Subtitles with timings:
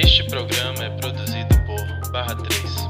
[0.00, 2.87] Este programa é produzido por Barra 3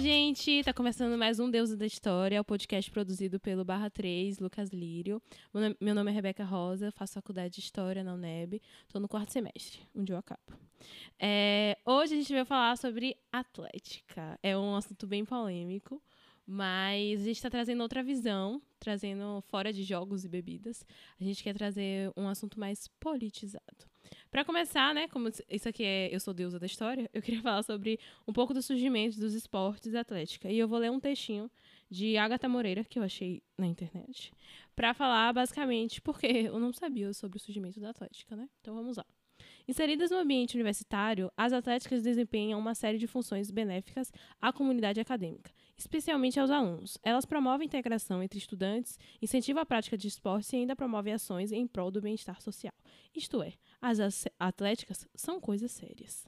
[0.00, 0.62] gente!
[0.64, 5.20] Tá começando mais um Deus da História, o podcast produzido pelo Barra 3, Lucas Lírio.
[5.78, 9.80] Meu nome- é Rebeca Rosa, faço faculdade de História na UNEB, tô no quarto semestre,
[9.94, 10.40] onde eu acabo.
[11.18, 14.38] É, hoje a gente vai falar sobre Atlética.
[14.42, 16.02] É um assunto bem polêmico,
[16.46, 20.82] mas a gente está trazendo outra visão, trazendo fora de jogos e bebidas.
[21.20, 23.89] A gente quer trazer um assunto mais politizado.
[24.30, 27.64] Para começar, né, como isso aqui é Eu Sou Deusa da História, eu queria falar
[27.64, 27.98] sobre
[28.28, 30.48] um pouco do surgimento dos esportes da atlética.
[30.48, 31.50] E eu vou ler um textinho
[31.90, 34.32] de Agatha Moreira, que eu achei na internet,
[34.76, 38.48] para falar basicamente porque eu não sabia sobre o surgimento da atlética, né?
[38.60, 39.04] Então vamos lá.
[39.66, 45.50] Inseridas no ambiente universitário, as atléticas desempenham uma série de funções benéficas à comunidade acadêmica,
[45.76, 46.98] especialmente aos alunos.
[47.02, 51.52] Elas promovem a integração entre estudantes, incentivam a prática de esportes e ainda promovem ações
[51.52, 52.74] em prol do bem-estar social.
[53.14, 56.26] Isto é, as as- atléticas são coisas sérias.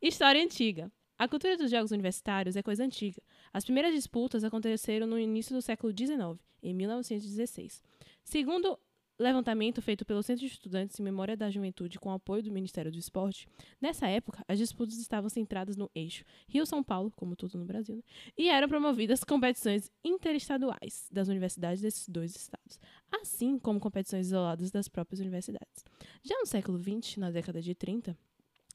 [0.00, 0.90] História antiga.
[1.18, 3.22] A cultura dos jogos universitários é coisa antiga.
[3.52, 7.82] As primeiras disputas aconteceram no início do século XIX, em 1916.
[8.24, 8.78] Segundo
[9.16, 12.98] levantamento feito pelo Centro de Estudantes em Memória da Juventude com apoio do Ministério do
[12.98, 13.46] Esporte,
[13.80, 18.02] nessa época as disputas estavam centradas no eixo Rio-São Paulo, como tudo no Brasil, né?
[18.36, 22.80] e eram promovidas competições interestaduais das universidades desses dois estados,
[23.24, 25.82] assim como competições isoladas das próprias universidades.
[26.22, 28.16] Já no século XX, na década de 30,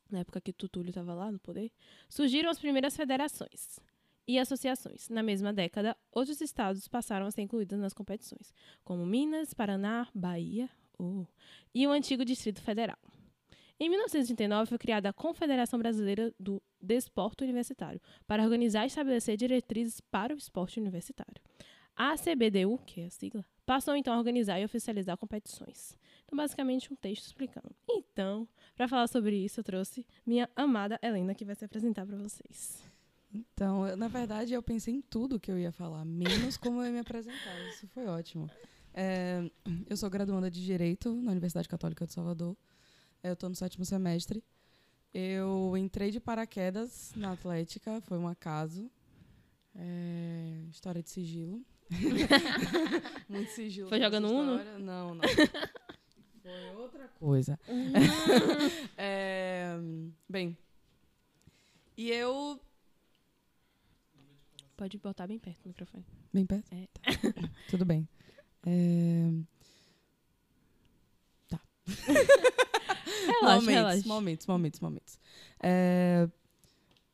[0.10, 1.72] na época que Tutúlio estava lá no poder,
[2.10, 3.80] surgiram as primeiras federações
[4.28, 5.08] e associações.
[5.08, 8.52] Na mesma década, outros estados passaram a ser incluídos nas competições,
[8.84, 11.26] como Minas, Paraná, Bahia oh,
[11.74, 12.98] e o antigo Distrito Federal.
[13.80, 20.02] Em 1939, foi criada a Confederação Brasileira do Desporto Universitário, para organizar e estabelecer diretrizes
[20.02, 21.42] para o esporte universitário.
[21.96, 25.96] A CBDU, que é a sigla, passou então a organizar e oficializar competições.
[26.26, 27.70] Então, basicamente, um texto explicando.
[27.88, 32.18] Então, para falar sobre isso, eu trouxe minha amada Helena, que vai se apresentar para
[32.18, 32.82] vocês.
[33.32, 36.88] Então, eu- na verdade, eu pensei em tudo que eu ia falar, menos como eu
[36.88, 37.56] ia me apresentar.
[37.70, 38.50] Isso foi ótimo.
[38.92, 39.48] É,
[39.88, 42.58] eu sou graduanda de Direito na Universidade Católica de Salvador.
[43.22, 44.44] Eu estou no sétimo semestre.
[45.14, 48.90] Eu entrei de paraquedas na Atlética, foi um acaso.
[49.76, 51.64] É, história de sigilo.
[53.30, 53.90] Muito sigilo.
[53.90, 54.64] Foi jogando Uno?
[54.80, 55.22] Não, não.
[56.42, 57.60] Foi outra coisa.
[58.98, 59.76] É,
[60.28, 60.58] bem,
[61.98, 62.60] e eu
[64.76, 66.06] Pode botar bem perto do microfone.
[66.34, 66.74] Bem perto?
[66.74, 66.88] É.
[66.88, 67.50] Tá.
[67.70, 68.08] Tudo bem.
[68.66, 69.30] É,
[73.28, 74.08] Relaxa, momentos, relaxa.
[74.08, 75.20] momentos, momentos, momentos.
[75.62, 76.30] É,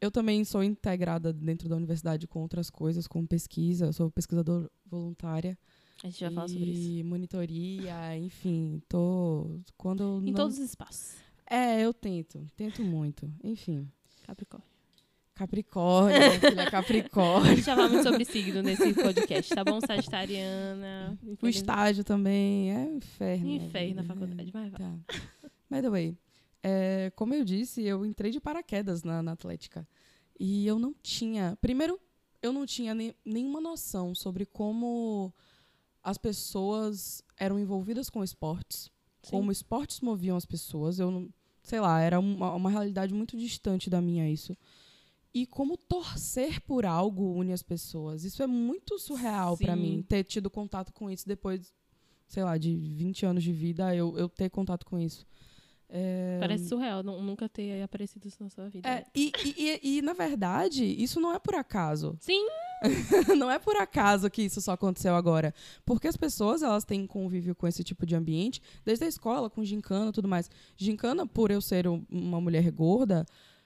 [0.06, 3.86] eu também sou integrada dentro da universidade com outras coisas, com pesquisa.
[3.88, 5.58] Eu sou pesquisadora voluntária.
[6.04, 6.90] A gente vai falar sobre isso.
[6.92, 8.82] e monitoria, enfim.
[8.88, 9.60] Tô.
[9.78, 11.16] Quando eu Em não- todos os espaços.
[11.50, 12.50] É, eu tento.
[12.56, 13.32] Tento muito.
[13.44, 13.88] Enfim.
[14.26, 14.68] Capricórnio.
[15.36, 17.56] Capricórnio, filha A Capricórnio.
[17.56, 19.80] gente já fala muito sobre signo nesse podcast, tá bom?
[19.82, 21.18] Sagitariana.
[21.42, 23.48] O estágio também é um inferno.
[23.50, 24.14] Inferno na vida.
[24.14, 24.52] faculdade.
[24.52, 24.80] Vai, vai.
[24.80, 24.96] Tá.
[25.70, 26.18] By the way,
[26.68, 29.88] é, como eu disse, eu entrei de paraquedas na, na Atlética.
[30.40, 31.56] E eu não tinha.
[31.62, 32.00] Primeiro,
[32.42, 35.32] eu não tinha nem- nenhuma noção sobre como
[36.02, 38.90] as pessoas eram envolvidas com esportes,
[39.22, 39.30] Sim.
[39.32, 40.98] como esportes moviam as pessoas.
[40.98, 41.30] Eu não.
[41.62, 44.58] Sei lá, era uma, uma realidade muito distante da minha isso.
[45.34, 48.24] E como torcer por algo une as pessoas.
[48.24, 49.64] Isso é muito surreal Sim.
[49.76, 51.74] mim, ter tido contato com isso depois,
[52.28, 55.26] sei lá, de 20 anos de vida, eu, eu ter contato com isso.
[55.88, 58.90] É, Parece surreal nu- nunca ter aparecido isso na sua vida.
[58.90, 62.18] é, e, e, e- na verdade, isso não é por acaso.
[62.20, 62.46] Sim.
[63.38, 65.54] não é por acaso que isso só aconteceu agora.
[65.86, 69.64] Porque as pessoas, elas têm convívio com esse tipo de ambiente, desde a escola, com
[69.64, 70.50] gincana e tudo mais.
[70.76, 73.26] Gincana, por eu ser um- uma mulher gorda,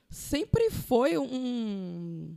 [0.09, 2.35] sempre foi um...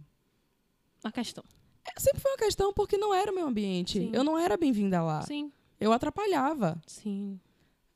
[1.05, 1.45] Uma questão.
[1.85, 3.99] é, Sempre foi uma questão porque não era o meu ambiente.
[3.99, 4.11] Sim.
[4.13, 5.23] Eu não era bem-vinda lá.
[5.23, 5.53] Sim.
[5.81, 6.81] Eu atrapalhava.
[6.87, 7.39] Sim.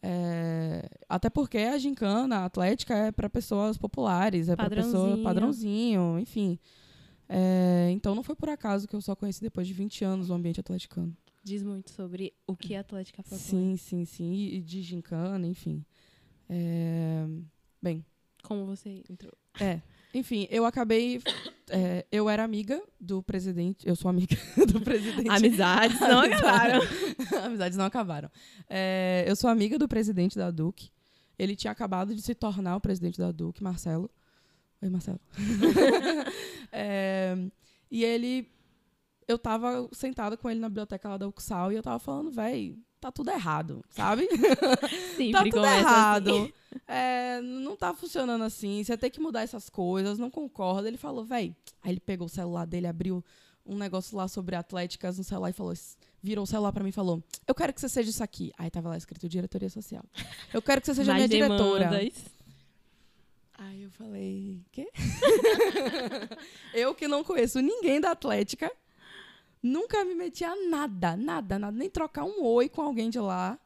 [0.09, 6.17] É, até porque a gincana, a atlética, é para pessoas populares, é para pessoa Padrãozinho.
[6.21, 6.59] enfim.
[7.29, 10.35] É, então não foi por acaso que eu só conheci depois de 20 anos o
[10.35, 11.17] ambiente atleticano.
[11.43, 13.39] Diz muito sobre o que a Atlética propõe.
[13.39, 14.33] Sim, sim, sim.
[14.33, 15.85] E, e de gincana, enfim.
[16.49, 17.25] É,
[17.83, 18.05] bem,
[18.43, 19.33] Como você entrou.
[19.61, 19.81] é.
[20.17, 21.21] Enfim, eu acabei.
[21.69, 23.87] é, eu era amiga do presidente.
[23.87, 24.35] Eu sou amiga
[24.67, 25.29] do presidente.
[25.29, 26.81] Amizades não acabaram.
[27.45, 28.31] Amizades não acabaram.
[28.67, 30.91] É, eu sou amiga do presidente da DUC.
[31.39, 34.11] Ele tinha acabado de se tornar o presidente da Duke, Marcelo.
[34.81, 35.21] Oi, Marcelo.
[36.73, 37.37] É,
[37.91, 38.51] e ele.
[39.29, 42.77] Eu tava sentada com ele na biblioteca lá da UXAL e eu tava falando, véi,
[43.01, 44.29] tá tudo errado, sabe?
[45.17, 46.31] Sempre tá tudo errado.
[46.31, 46.53] assim.
[46.87, 48.83] É, não tá funcionando assim.
[48.83, 50.89] Você tem que mudar essas coisas, não concorda.
[50.89, 51.55] Ele falou, véi.
[51.83, 53.25] Aí ele pegou o celular dele, abriu
[53.65, 55.75] um negócio lá sobre atléticas no celular e falou.
[56.23, 58.53] Virou o celular pra mim e falou: Eu quero que você seja isso aqui.
[58.59, 60.05] Aí tava lá escrito diretoria social.
[60.53, 61.89] Eu quero que você seja Mais minha diretora.
[61.89, 62.37] demandas.
[63.59, 64.87] Aí eu falei, quê?
[66.75, 68.71] eu que não conheço ninguém da Atlética,
[69.67, 73.59] nunca me meti a nada, nada, nada, nem trocar um oi com alguém de lá.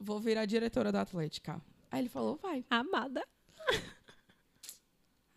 [0.00, 1.60] Vou virar diretora da Atlética.
[1.90, 2.64] Aí ele falou, vai.
[2.70, 3.24] Amada.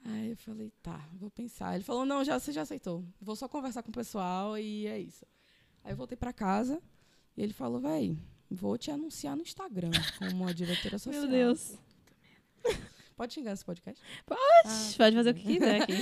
[0.03, 1.75] Aí eu falei, tá, vou pensar.
[1.75, 3.05] Ele falou, não, já, você já aceitou.
[3.21, 5.25] Vou só conversar com o pessoal e é isso.
[5.83, 6.81] Aí eu voltei pra casa
[7.37, 8.17] e ele falou, véi,
[8.49, 11.21] vou te anunciar no Instagram como uma diretora social.
[11.23, 11.77] Meu Deus.
[13.15, 14.01] Pode xingar esse podcast?
[14.25, 15.93] Pode, pode fazer o que quiser aqui.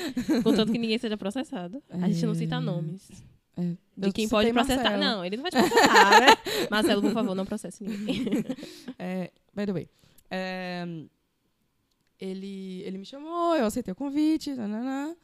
[0.44, 1.83] Contanto que ninguém seja processado.
[1.89, 2.59] A gente não cita É.
[2.59, 3.09] nomes.
[3.61, 3.77] É.
[3.97, 4.83] De quem pode processar.
[4.83, 5.03] Marcelo.
[5.03, 6.27] Não, ele não vai te processar, né?
[6.71, 8.25] Marcelo, por favor, não processe ninguém.
[8.97, 9.89] É, by the way.
[10.31, 10.85] é,
[12.19, 14.53] ele, ele me chamou, eu aceitei o convite.
[14.53, 15.15] nananã.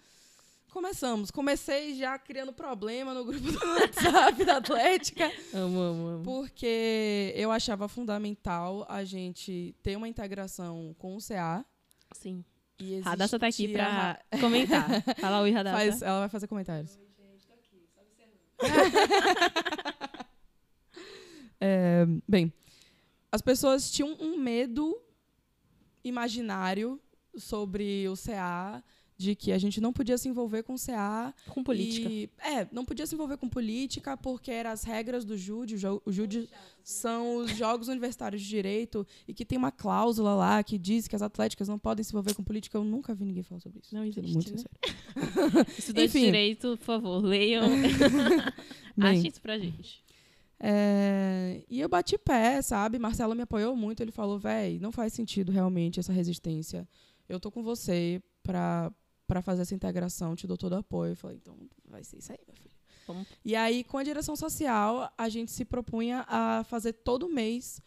[0.71, 1.31] Começamos.
[1.31, 6.23] Comecei já criando problema no grupo do WhatsApp da Atlética, Amo, amo, amo.
[6.23, 11.65] porque eu achava fundamental a gente ter uma integração com o CA.
[12.11, 12.43] Sim.
[12.77, 15.01] E Radassa tá aqui pra comentar.
[15.17, 15.77] Fala oi, Radassa.
[15.77, 16.99] Faz, ela vai fazer comentários.
[21.59, 22.53] É, bem,
[23.31, 25.01] as pessoas tinham um medo
[26.03, 27.01] imaginário
[27.37, 28.83] sobre o CA,
[29.17, 31.33] de que a gente não podia se envolver com o CA.
[31.49, 32.09] Com política.
[32.09, 35.75] E, é, não podia se envolver com política porque eram as regras do JUDE.
[36.05, 36.49] O JUDE
[36.83, 41.15] são os Jogos Universitários de Direito e que tem uma cláusula lá que diz que
[41.15, 42.77] as atléticas não podem se envolver com política.
[42.77, 43.95] Eu nunca vi ninguém falar sobre isso.
[43.95, 44.57] Não sendo existe, muito né?
[44.57, 45.67] sincero.
[45.77, 47.63] Estudantes de direito, por favor, leiam.
[48.99, 50.03] Ache isso pra gente.
[50.59, 52.99] É, e eu bati pé, sabe?
[52.99, 54.01] Marcelo me apoiou muito.
[54.01, 56.87] Ele falou, véi, não faz sentido realmente essa resistência.
[57.27, 58.91] Eu tô com você pra,
[59.27, 61.13] pra fazer essa integração, te dou todo o apoio.
[61.13, 62.75] Eu falei, então vai ser isso aí, meu filho.
[63.07, 63.27] Vamos.
[63.43, 67.81] E aí, com a direção social, a gente se propunha a fazer todo mês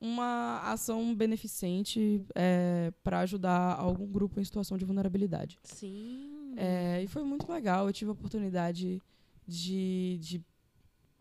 [0.00, 5.58] uma ação beneficente é, para ajudar algum grupo em situação de vulnerabilidade.
[5.64, 6.54] Sim.
[6.56, 7.86] É, e foi muito legal.
[7.86, 9.02] Eu tive a oportunidade
[9.46, 10.44] de, de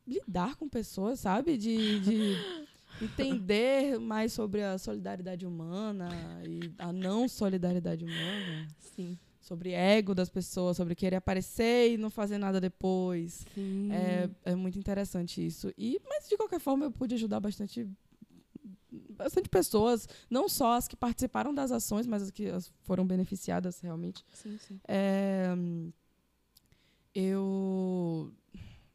[0.06, 1.58] lidar com pessoas, sabe?
[1.58, 2.36] De, de
[3.02, 6.10] entender mais sobre a solidariedade humana
[6.46, 8.68] e a não solidariedade humana.
[8.80, 9.18] Sim.
[9.48, 13.46] Sobre ego das pessoas, sobre querer aparecer e não fazer nada depois.
[13.56, 13.90] Sim.
[13.94, 15.74] É, é muito interessante isso.
[15.78, 17.88] E, mas, de qualquer forma, eu pude ajudar bastante
[18.92, 22.46] bastante pessoas, não só as que participaram das ações, mas as que
[22.82, 24.26] foram beneficiadas realmente.
[24.34, 24.80] Sim, sim.
[24.86, 25.56] É,
[27.16, 28.34] eu.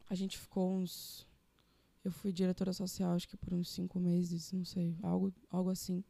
[0.07, 1.27] A gente ficou uns.
[2.03, 6.03] Eu fui diretora social, acho que por uns cinco meses, não sei, algo, algo assim.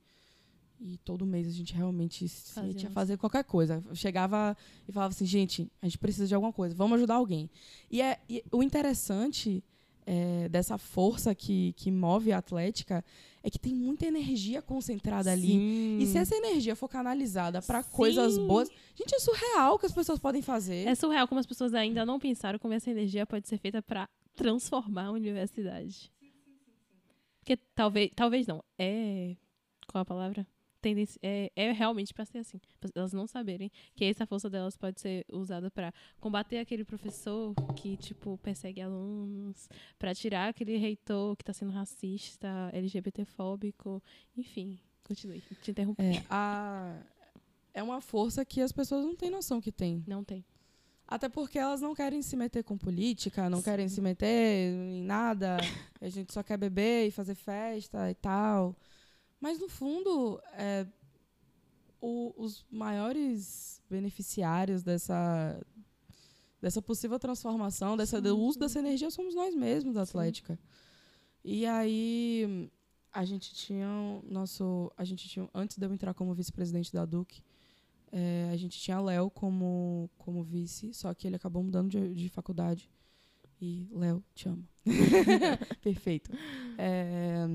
[0.85, 3.81] E todo mês a gente realmente se metia a fazer qualquer coisa.
[3.87, 7.49] Eu chegava e falava assim, gente, a gente precisa de alguma coisa, vamos ajudar alguém.
[7.89, 9.63] E, é, e o interessante
[10.05, 13.03] é, dessa força que, que move a Atlética
[13.41, 15.47] é que tem muita energia concentrada ali.
[15.47, 15.99] Sim.
[16.01, 19.93] E se essa energia for canalizada para coisas boas, gente, é surreal o que as
[19.93, 20.85] pessoas podem fazer.
[20.85, 24.09] É surreal como as pessoas ainda não pensaram como essa energia pode ser feita pra
[24.35, 26.11] transformar a universidade.
[27.39, 28.61] Porque talvez, talvez não.
[28.77, 29.35] É.
[29.87, 30.47] Qual a palavra?
[31.21, 32.59] É, é realmente pra ser assim.
[32.79, 37.53] Pra Elas não saberem que essa força delas pode ser usada pra combater aquele professor
[37.75, 44.01] que, tipo, persegue alunos, pra tirar aquele reitor que tá sendo racista, LGBTfóbico,
[44.35, 44.79] enfim.
[45.03, 45.41] Continue.
[45.61, 46.01] Te interrompi.
[46.01, 46.97] É, a-
[47.73, 50.03] é uma força que as pessoas não têm noção que tem.
[50.07, 50.45] Não tem.
[51.05, 53.63] Até porque elas não querem se meter com política, não Sim.
[53.65, 55.57] querem se meter em nada.
[55.99, 58.75] A gente só quer beber e fazer festa e tal.
[59.43, 60.87] Mas, no fundo, é,
[61.99, 65.61] o- os maiores beneficiários dessa,
[66.61, 70.11] dessa possível transformação, dessa, do uso dessa energia, somos nós mesmos da Sim.
[70.11, 70.57] Atlética.
[71.43, 72.71] E aí,
[73.11, 73.85] a gente tinha
[74.23, 74.89] nosso.
[74.95, 77.43] A gente tinha, antes de eu entrar como vice-presidente da Duque,
[78.13, 82.29] é, a gente tinha Léo como, como vice, só que ele acabou mudando de, de
[82.29, 82.89] faculdade.
[83.59, 84.65] E, Léo, te amo.
[85.83, 86.31] Perfeito.
[86.77, 87.45] É,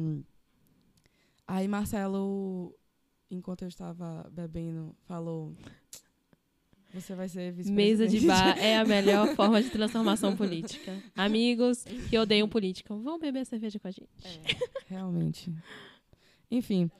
[1.48, 2.72] aí, Marcelo,
[3.30, 5.56] enquanto eu estava bebendo, falou:
[6.92, 7.74] Você vai ser vice-presidente.
[7.74, 11.02] Mesa de bar é a melhor forma de transformação política.
[11.16, 14.10] Amigos que odeiam política, vão beber cerveja com a gente.
[14.86, 15.52] Realmente.
[16.50, 16.90] Enfim.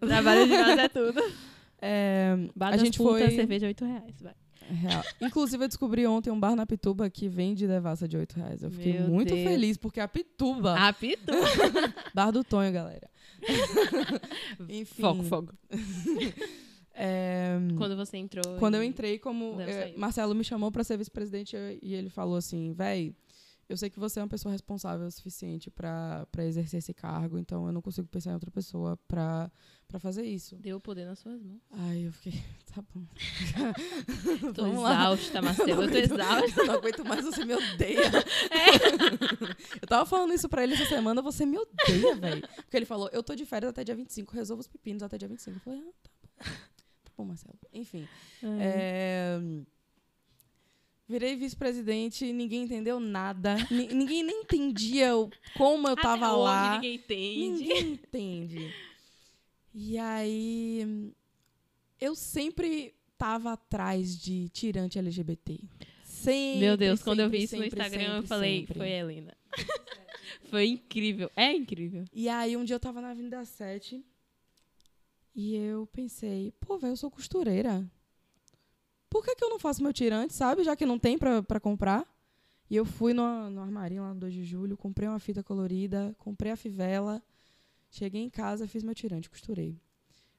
[0.00, 1.20] Trabalho de casa é tudo.
[1.86, 3.30] É, a gente foi.
[3.32, 4.22] cerveja 8 reais.
[4.22, 4.34] Vai.
[4.68, 5.02] Real.
[5.20, 8.62] Inclusive, eu descobri ontem um bar na Pituba que vende devassa de 8 reais.
[8.62, 9.48] Eu fiquei Meu muito Deus.
[9.48, 10.74] feliz, porque a Pituba.
[10.78, 11.32] Ah, pitu.
[12.14, 13.08] Bar do Tonho, galera.
[14.68, 15.02] Enfim.
[15.02, 15.52] Fogo, fogo.
[16.94, 18.56] é, Quando você entrou.
[18.58, 19.96] Quando eu entrei, como sair.
[19.96, 23.14] Marcelo me chamou para ser vice-presidente e ele falou assim, véi,
[23.68, 27.66] eu sei que você é uma pessoa responsável o suficiente para exercer esse cargo, então
[27.66, 29.50] eu não consigo pensar em outra pessoa para
[29.98, 30.56] fazer isso.
[30.56, 31.60] Deu o poder nas suas mãos.
[31.70, 32.42] Ai, eu fiquei,
[32.74, 33.04] tá bom.
[34.54, 34.92] Tô Vamos lá.
[34.94, 35.82] exausta, Marcelo.
[35.84, 36.60] Eu tô exausta.
[36.60, 38.02] Eu não aguento mais, você me odeia.
[39.80, 42.48] Eu tava falando isso pra ele essa semana, você me odeia, velho.
[42.56, 45.28] Porque ele falou, eu tô de férias até dia 25, resolvo os pepinos até dia
[45.28, 45.56] 25.
[45.56, 46.52] Eu falei, ah, tá bom.
[47.04, 47.58] Tá bom, Marcelo.
[47.72, 48.08] Enfim.
[48.60, 49.38] É,
[51.06, 53.56] Virei vice-presidente, ninguém entendeu nada.
[53.70, 55.10] Ni- ninguém nem entendia
[55.56, 56.74] como eu tava Até lá.
[56.76, 57.48] Ninguém entende.
[57.50, 58.74] Ninguém entende.
[59.74, 61.12] E aí,
[62.00, 65.58] eu sempre tava atrás de tirante LGBT.
[66.04, 68.78] Sempre, Meu Deus, quando eu vi sempre, isso no sempre, Instagram, eu sempre, falei, sempre.
[68.78, 69.36] foi a Helena.
[70.48, 71.30] foi incrível.
[71.36, 72.04] É incrível.
[72.14, 74.02] E aí, um dia eu tava na Avenida 7
[75.36, 77.84] e eu pensei, pô, velho, eu sou costureira.
[79.14, 80.64] Por que, que eu não faço meu tirante, sabe?
[80.64, 82.04] Já que não tem pra comprar.
[82.68, 86.12] E eu fui no, no armarinho lá no 2 de julho, comprei uma fita colorida,
[86.18, 87.22] comprei a fivela,
[87.92, 89.78] cheguei em casa, fiz meu tirante, costurei.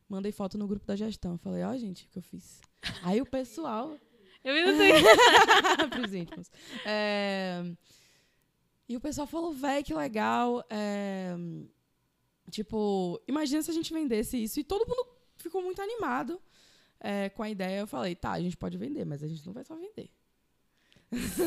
[0.10, 1.38] Mandei foto no grupo da gestão.
[1.38, 2.60] Falei, ó, gente, o que eu fiz.
[3.01, 3.98] Aí o pessoal.
[4.44, 5.03] Eu no Twitter.
[5.91, 6.51] Pros íntimos.
[6.86, 7.63] É,
[8.89, 10.65] E o pessoal falou, véi, que legal.
[10.70, 11.34] é,
[12.51, 14.60] Tipo, imagina se a gente vendesse isso.
[14.60, 16.41] E todo mundo ficou muito animado
[17.05, 17.79] é, com a ideia.
[17.79, 20.09] Eu falei, tá, a gente pode vender, mas a gente não vai só vender.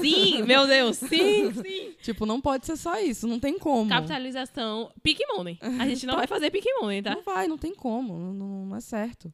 [0.00, 0.96] Sim, meu Deus.
[1.10, 1.94] Sim, sim.
[2.00, 3.88] Tipo, não pode ser só isso, não tem como.
[3.90, 4.90] Capitalização.
[5.02, 5.58] Pique Money.
[5.80, 7.14] A gente não vai fazer Pique Money, tá?
[7.14, 9.32] Não vai, não tem como, não, não- não é certo.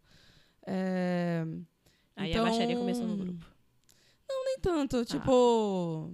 [0.67, 1.45] É,
[2.17, 3.47] Aí Então- a baixaria começou no grupo.
[4.47, 6.13] Nem tanto, tipo.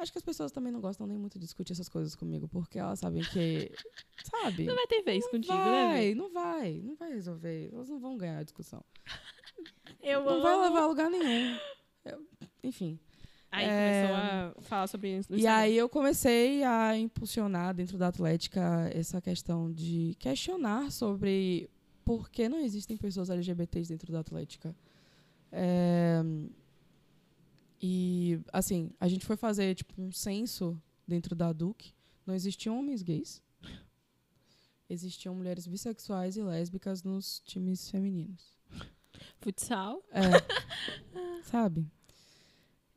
[0.00, 2.78] Acho que as pessoas também não gostam nem muito de discutir essas coisas comigo, porque
[2.78, 3.70] elas sabem que.
[4.24, 4.64] Sabe?
[4.64, 6.14] Não vai ter vez contigo, né, vai, Vê?
[6.14, 7.70] não vai, não vai resolver.
[7.72, 8.82] Elas não vão ganhar a discussão.
[10.02, 10.62] Eu não vai amo.
[10.62, 11.58] levar a lugar nenhum.
[12.04, 12.26] Eu-
[12.64, 12.98] enfim.
[13.52, 15.58] Aí É, começou a falar sobre isso no E Instagram.
[15.60, 21.68] aí eu comecei a impulsionar dentro da Atlética essa questão de questionar sobre
[22.04, 24.74] por que não existem pessoas LGBTs dentro da Atlética.
[25.52, 26.22] É,
[27.80, 31.94] e, assim, a gente foi fazer tipo, um censo dentro da DUC.
[32.26, 33.42] Não existiam homens gays.
[34.88, 38.56] Existiam mulheres bissexuais e lésbicas nos times femininos.
[39.38, 40.02] Futsal.
[40.10, 40.20] É.
[41.44, 41.86] Sabe?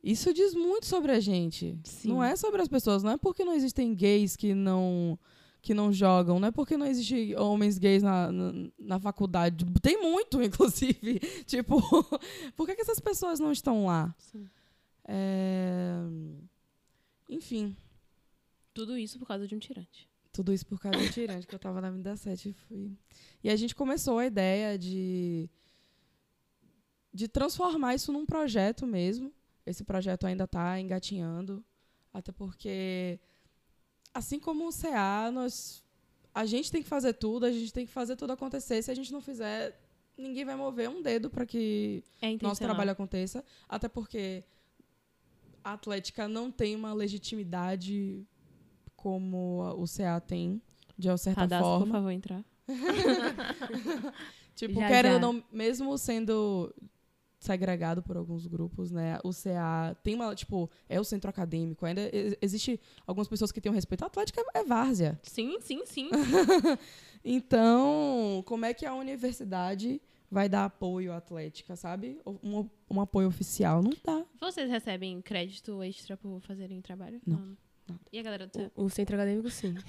[0.02, 1.78] Isso diz muito sobre a gente.
[1.84, 2.08] Sim.
[2.08, 3.02] Não é sobre as pessoas.
[3.02, 5.18] Não é porque não existem gays que não
[5.62, 6.38] que não jogam.
[6.38, 9.64] Não é porque não existem homens gays na, na, na faculdade.
[9.80, 11.20] Tem muito, inclusive.
[11.46, 11.80] tipo,
[12.54, 14.14] por que, que essas pessoas não estão lá?
[14.18, 14.46] Sim.
[15.06, 15.94] É,
[17.28, 17.76] Enfim,
[18.72, 20.08] Tudo isso por causa de um tirante.
[20.32, 22.92] tudo isso por causa do tirante, que eu tava na Avenida 7 e fui.
[23.42, 25.48] E a gente começou a ideia de,
[27.12, 29.32] de transformar isso num projeto mesmo.
[29.64, 31.64] Esse projeto ainda está engatinhando,
[32.12, 33.18] até porque,
[34.12, 35.82] assim como o CA, nós,
[36.34, 38.82] a gente tem que fazer tudo, a gente tem que fazer tudo acontecer.
[38.82, 39.80] Se a gente não fizer,
[40.18, 44.44] ninguém vai mover um dedo para que É nosso trabalho aconteça, até porque
[45.64, 48.22] a Atlética não tem uma legitimidade
[48.94, 50.60] como o CA tem,
[50.96, 51.92] de certa Radasco, por forma.
[51.94, 52.44] favor, entrar.
[54.54, 55.18] Tipo, Já, querendo já.
[55.18, 56.72] não, mesmo sendo
[57.40, 59.18] segregado por alguns grupos, né?
[59.24, 61.84] O CA tem uma, tipo, é o centro acadêmico.
[61.84, 62.02] Ainda
[62.40, 64.04] existe algumas pessoas que têm um respeito.
[64.04, 65.18] A Atlética é várzea.
[65.24, 66.08] Sim, sim, sim.
[67.26, 69.98] Então, como é que a universidade
[70.30, 72.20] vai dar apoio à Atlética, sabe?
[72.26, 73.82] Um, um apoio oficial.
[73.82, 74.24] Não dá.
[74.40, 77.20] Vocês recebem crédito extra por fazerem trabalho?
[77.26, 77.56] Não.
[77.86, 78.00] Não.
[78.10, 78.70] E a galera do CA?
[78.74, 79.74] O centro acadêmico, sim.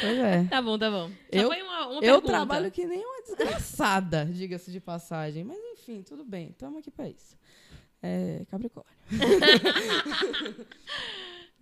[0.00, 0.44] Pois é.
[0.44, 1.08] Tá bom, tá bom.
[1.08, 5.42] Só Eu- foi uma, uma Eu trabalho que nem uma desgraçada, diga-se de passagem.
[5.44, 6.50] Mas enfim, tudo bem.
[6.50, 7.36] Estamos aqui pra isso.
[8.02, 8.92] É, Capricórnio.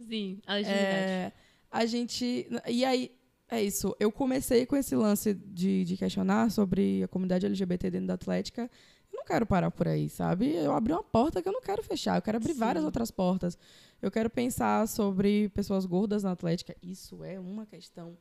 [0.09, 0.95] Sim, a legitimidade.
[0.97, 1.33] É,
[1.71, 2.47] a gente.
[2.69, 3.16] E aí,
[3.49, 3.95] é isso.
[3.99, 8.71] Eu comecei com esse lance de, de questionar sobre a comunidade LGBT dentro da Atlética.
[9.13, 10.55] Eu não quero parar por aí, sabe?
[10.55, 12.19] Eu abri uma porta que eu não quero fechar.
[12.19, 12.61] Eu quero abrir Sim.
[12.61, 13.57] várias outras portas.
[14.03, 16.77] Eu quero pensar sobre pessoas gordas na Atlética.
[16.83, 18.17] Isso é uma questão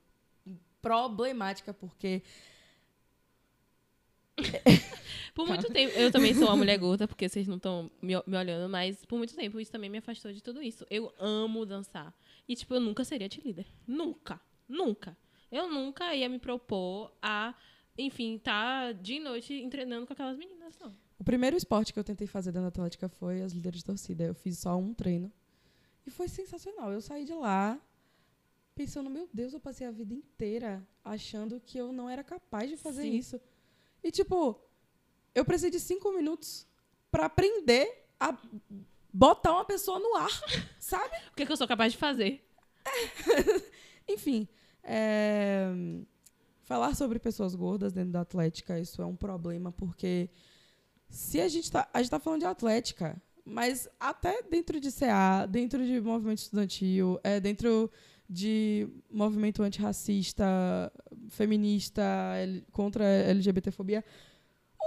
[0.81, 2.21] problemática, porque
[5.33, 8.37] Por muito tempo, eu também sou uma mulher gorda, porque vocês não estão me, me
[8.37, 10.85] olhando, mas por muito tempo isso também me afastou de tudo isso.
[10.89, 12.13] Eu amo dançar.
[12.47, 13.65] E, tipo, eu nunca seria líder.
[13.87, 14.39] Nunca.
[14.67, 15.17] Nunca.
[15.51, 17.55] Eu nunca ia me propor a,
[17.97, 20.93] enfim, tá de noite treinando com aquelas meninas, não.
[21.17, 24.23] O primeiro esporte que eu tentei fazer dentro da Atlética foi as líderes de torcida.
[24.23, 25.31] Eu fiz só um treino.
[26.05, 26.91] E foi sensacional.
[26.91, 27.79] Eu saí de lá
[28.75, 32.75] pensando, meu Deus, eu passei a vida inteira achando que eu não era capaz de
[32.75, 33.15] fazer Sim.
[33.15, 33.41] isso.
[34.03, 34.61] E, tipo,
[35.33, 36.67] eu precisei de cinco minutos
[37.09, 38.37] pra aprender a
[39.13, 40.29] botar uma pessoa no ar,
[40.77, 41.15] sabe?
[41.31, 42.45] O que, que eu sou capaz de fazer?
[44.07, 44.47] Enfim,
[44.83, 45.67] é,
[46.63, 50.29] falar sobre pessoas gordas dentro da Atlética, isso é um problema, porque
[51.09, 55.45] se a gente tá, a gente tá falando de Atlética, mas até dentro de CA,
[55.45, 57.91] dentro de movimento estudantil, é, dentro
[58.27, 60.45] de movimento antirracista,
[61.29, 62.03] feminista,
[62.71, 64.03] contra a LGBTfobia,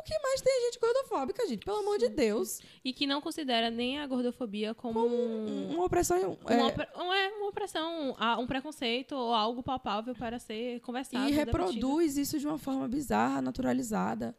[0.01, 1.65] o que mais tem é gente gordofóbica, gente?
[1.65, 2.61] Pelo amor de Deus.
[2.85, 6.39] E que não considera nem a gordofobia como, Um- Uma opressão...
[6.41, 11.29] uma, é, opre- um- é, uma opressão, um preconceito ou algo palpável para ser conversado.
[11.29, 11.59] E debatido.
[11.59, 14.37] reproduz isso de uma forma bizarra, naturalizada.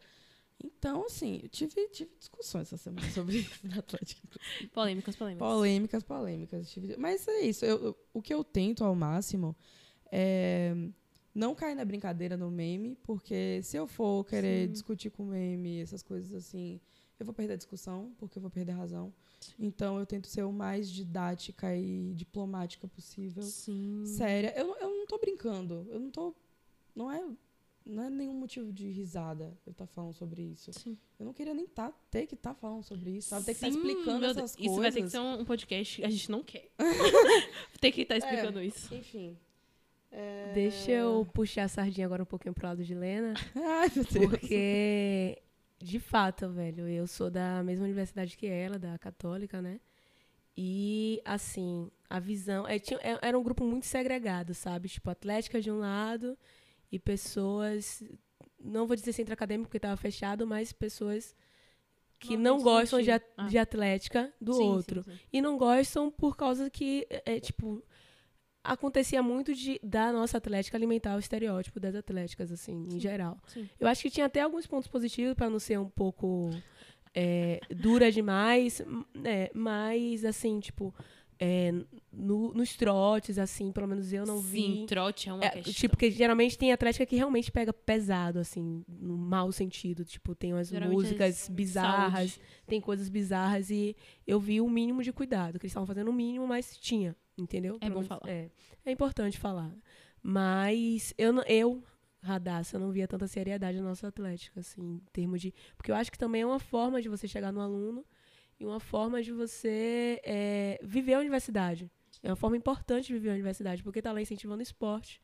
[0.61, 4.21] Então, assim, eu tive, tive discussões essa semana sobre isso na Atlética.
[4.73, 5.47] Polêmicas, polêmicas.
[5.47, 6.75] Polêmicas, polêmicas.
[6.97, 7.63] Mas é isso.
[7.65, 9.55] eu- eu- o que eu tento ao máximo
[10.11, 10.73] é
[11.33, 14.71] não cair na brincadeira no meme, porque se eu for querer Sim.
[14.71, 16.79] discutir com meme, essas coisas assim,
[17.19, 19.13] eu vou perder a discussão, porque eu vou perder a razão.
[19.57, 24.03] Então, eu tento ser o mais didática e diplomática possível Sim.
[24.05, 24.53] séria.
[24.55, 25.85] Eu, eu não tô brincando.
[25.89, 26.33] Eu não tô.
[26.95, 27.23] Não é,
[27.85, 30.71] não é nenhum motivo de risada eu estar falando sobre isso.
[30.73, 30.97] Sim.
[31.19, 33.45] Eu não queria nem tá, ter que estar falando sobre isso, sabe?
[33.45, 34.79] Ter que estar Sim, explicando essas Deus, Isso coisas.
[34.79, 36.69] vai ter que ser um, podcast a gente não quer.
[37.81, 38.93] Tem que estar explicando isso.
[38.93, 39.37] Enfim.
[40.11, 40.51] É...
[40.53, 43.33] Deixa eu puxar a sardinha agora um pouquinho pro lado de Lena.
[43.55, 44.27] Ai, meu Deus.
[44.29, 45.41] Porque,
[45.77, 49.79] de fato, velho, eu sou da mesma universidade que ela, da Católica, né?
[50.57, 52.67] E, assim, a visão.
[52.67, 54.89] é, tinha- é, era um grupo muito segregado, sabe?
[54.89, 56.37] Tipo, Atlética de um lado
[56.91, 58.03] e pessoas.
[58.59, 61.33] Não vou dizer centro acadêmico porque estava fechado, mas pessoas
[62.19, 63.21] que Movimento não gostam de, Ah.
[63.47, 65.03] de Atlética do Sim, sim, outro.
[65.03, 65.17] sim.
[65.31, 67.81] E não gostam por causa que, é, é, tipo,
[68.73, 73.37] acontecia muito de da nossa Atlética alimentar o estereótipo das atléticas, assim, em geral.
[73.47, 73.69] Sim.
[73.79, 76.51] Eu acho que tinha até alguns pontos positivos para não ser um pouco
[77.13, 78.81] é, dura demais,
[79.13, 79.49] né?
[79.53, 80.93] Mas, assim, tipo,
[81.39, 81.71] é,
[82.11, 84.61] no- nos trotes, assim, pelo menos eu não vi.
[84.61, 85.73] Sim, trote é uma É, questão.
[85.73, 90.03] tipo, porque geralmente tem atlética que realmente pega pesado, assim, no mau sentido.
[90.03, 92.41] Tipo, tem umas Geralmente músicas é bizarras, saúde.
[92.67, 93.95] tem coisas bizarras e
[94.27, 97.75] eu vi o mínimo de cuidado, que eles estavam fazendo o mínimo, mas tinha, entendeu?
[97.75, 98.29] É Pelo bom menos- falar.
[98.29, 98.49] É,
[98.85, 99.73] é importante falar.
[100.21, 101.81] Mas eu, eu
[102.21, 105.53] Radassa, eu não via tanta seriedade na nossa atlética, assim, em termos de...
[105.77, 108.05] Porque eu acho que também é uma forma de você chegar no aluno
[108.59, 111.89] e uma forma de você é, viver a universidade.
[112.21, 115.21] É uma forma importante de viver a universidade, porque tá lá incentivando o esporte.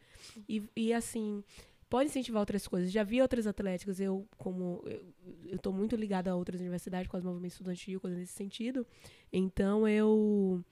[0.48, 1.44] E, e assim,
[1.90, 2.92] pode incentivar outras coisas.
[2.92, 4.82] Já vi outras atléticas, eu, como
[5.46, 8.88] eu, tô muito ligada a outras universidades, com os movimentos estudantil, coisas nesse sentido.
[9.32, 10.64] Então eu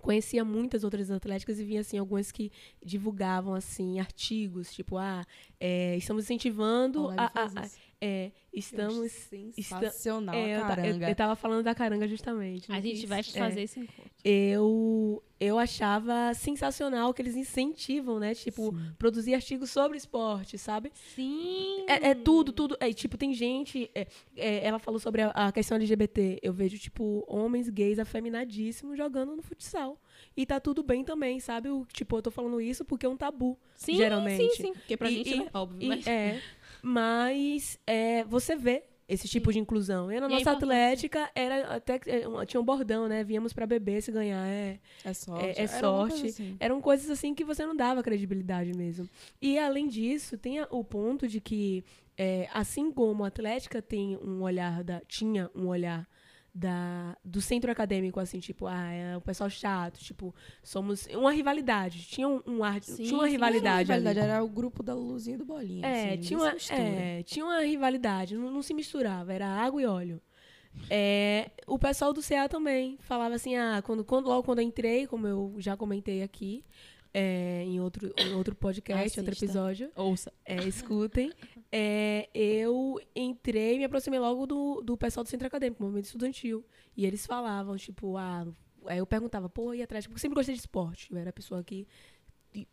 [0.00, 2.50] conhecia muitas outras atléticas e via assim algumas que
[2.82, 5.26] divulgavam assim artigos tipo ah
[5.58, 7.68] é, estamos incentivando Olá, a.
[8.00, 9.10] é, estamos
[9.54, 11.08] Sensacional, é, eu, ta- eu, caranga.
[11.10, 14.10] eu tava falando da caranga justamente A não gente vai é fazer esse encontro.
[14.24, 18.34] eu eu achava sensacional que eles incentivam, né?
[18.34, 20.92] Tipo, produzir artigos sobre esporte, sabe?
[21.14, 21.86] Sim.
[21.88, 22.76] É, é tudo, tudo.
[22.78, 23.90] É, tipo, tem gente.
[23.94, 26.40] é, é, ela falou sobre a, a questão LGBT.
[26.42, 29.98] Eu vejo, tipo, homens gays afeminadíssimos jogando no futsal.
[30.36, 31.70] E tá tudo bem também, sabe?
[31.70, 33.58] O, tipo, eu tô falando isso porque é um tabu.
[33.74, 34.56] Sim, geralmente.
[34.56, 34.72] Sim, sim.
[34.74, 35.50] Porque pra E- gente, e- né?
[35.54, 35.78] Óbvio.
[35.82, 36.06] E- mas...
[36.06, 36.38] É.
[36.82, 40.10] Mas é, você vê esse tipo de inclusão.
[40.12, 43.24] E na E é nossa atlética era até que- é, tinha um bordão, né?
[43.24, 44.46] Viemos pra beber se ganhar.
[44.46, 45.44] É, É sorte.
[45.60, 46.26] é- é uma coisa sorte.
[46.26, 46.56] assim.
[46.60, 49.08] eram coisas assim que você não dava credibilidade mesmo.
[49.42, 51.84] E além disso, tem o ponto de que,
[52.16, 56.06] é, assim como a Atlética tem um olhar da, tinha um olhar
[56.54, 62.02] da, do centro acadêmico, assim, tipo, ah, é o pessoal chato, tipo, somos uma rivalidade.
[62.04, 63.92] Tinha um, um ar, Sim, tinha uma sim, rivalidade.
[63.92, 64.18] Ali.
[64.18, 65.86] era o grupo da Luzinha e do Bolinha.
[65.86, 69.86] É, assim, tinha, uma, é, tinha uma rivalidade, não, não se misturava, era água e
[69.86, 70.20] óleo.
[70.88, 75.06] É, o pessoal do CA também falava assim, ah, quando, quando, logo quando eu entrei,
[75.06, 76.64] como eu já comentei aqui,
[77.12, 79.44] é, em, outro, em outro podcast, outro Assista.
[79.44, 80.32] episódio, Ouça.
[80.44, 81.32] é, escutem,
[81.72, 86.64] é, eu entrei e me aproximei logo do, do pessoal do Centro Acadêmico, movimento estudantil.
[86.96, 88.46] E eles falavam, tipo, ah,
[88.86, 90.06] aí eu perguntava, pô, e atrás?
[90.06, 91.08] Porque eu sempre gostei de esporte.
[91.10, 91.86] Eu era a pessoa que,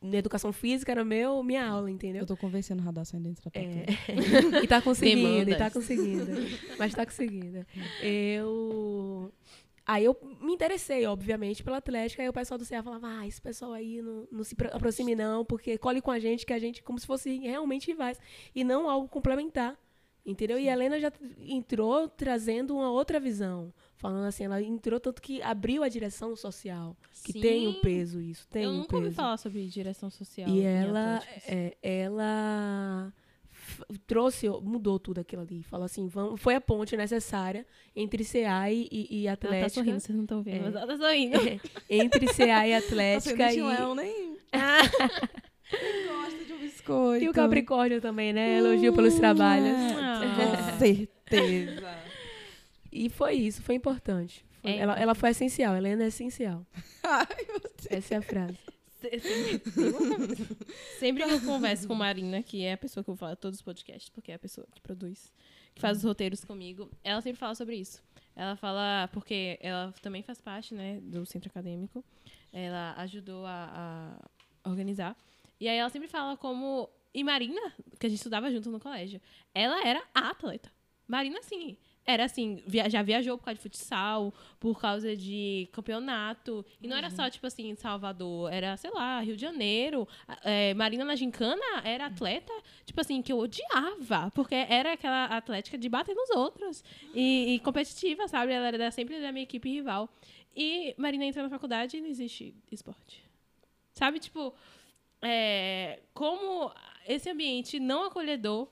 [0.01, 2.21] na educação física, era meu, minha aula, entendeu?
[2.21, 3.85] Eu tô convencendo o Radar a dentro da É.
[4.63, 5.73] e tá conseguindo, e tá Demandas.
[5.73, 6.31] conseguindo.
[6.79, 7.65] Mas tá conseguindo.
[8.01, 9.31] Eu.
[9.87, 12.21] Aí eu me interessei, obviamente, pela Atlética.
[12.21, 15.15] Aí o pessoal do CEA falava, ah, esse pessoal aí não, não se pro- aproxime
[15.15, 18.19] não, porque colhe com a gente, que a gente como se fosse realmente rivais.
[18.53, 19.79] E não algo complementar.
[20.25, 20.59] Entendeu?
[20.59, 23.73] E a Helena já entrou trazendo uma outra visão.
[23.95, 26.97] Falando assim, ela entrou tanto que abriu a direção social.
[27.23, 27.39] Que Sim.
[27.39, 29.15] tem um peso isso, tem Eu um nunca ouvi peso.
[29.15, 30.49] falar sobre direção social.
[30.49, 33.13] E ela, é, ela
[34.05, 35.63] trouxe, mudou tudo aquilo ali.
[35.63, 39.69] Falou assim, vamos, foi a ponte necessária entre CA e, e, e Ela tá Atlética.
[39.83, 40.59] sorrindo, vocês não estão vendo, É.
[40.59, 41.37] mas ela tá sorrindo.
[41.89, 44.37] entre CA e Atlética Ascendente e, Leão nem
[46.07, 47.25] gosta de um biscoito.
[47.25, 48.57] e o Capricórnio também, né?
[48.59, 49.75] Elogio pelos trabalhos.
[49.97, 50.21] Ah.
[50.71, 51.97] Com certeza.
[52.91, 54.45] E foi isso, foi importante.
[54.61, 56.65] Foi- É ela, ela foi essencial, Helena é essencial.
[57.03, 57.27] Ai.
[57.89, 58.57] Essa é a frase.
[58.99, 59.61] Se- Sempre,
[60.99, 63.61] sempre que eu converso com Marina, que é a pessoa que eu falo todos os
[63.61, 65.31] podcasts, porque é a pessoa que produz,
[65.75, 68.01] que faz os roteiros comigo, ela sempre fala sobre isso.
[68.35, 72.03] Ela fala, porque ela também faz parte, né, do centro acadêmico,
[72.51, 74.19] ela ajudou a,
[74.63, 75.15] a organizar.
[75.59, 76.89] E aí ela sempre fala como.
[77.13, 79.19] E Marina, que a gente estudava junto no colégio,
[79.53, 80.71] ela era a atleta.
[81.07, 81.77] Marina, assim,
[82.07, 86.65] era assim, via- já viajou por causa de futsal, por causa de campeonato.
[86.81, 90.07] E não era só, tipo assim, Salvador, era, sei lá, Rio de Janeiro.
[90.43, 92.53] É, Marina na Gincana era atleta,
[92.85, 96.81] tipo assim, que eu odiava, porque era aquela atlética de bater nos outros.
[97.13, 98.53] E, e competitiva, sabe?
[98.53, 100.09] Ela era sempre da minha equipe rival.
[100.55, 103.21] E Marina entra na faculdade e não existe esporte.
[103.93, 104.53] Sabe, tipo,
[105.21, 106.71] é, como
[107.05, 108.67] esse ambiente não acolhedor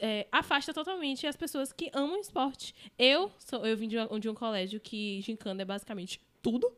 [0.00, 2.74] é, afasta totalmente as pessoas que amam esporte.
[2.98, 6.72] Eu sou, eu vim de, uma- de um colégio que gincana é basicamente tudo.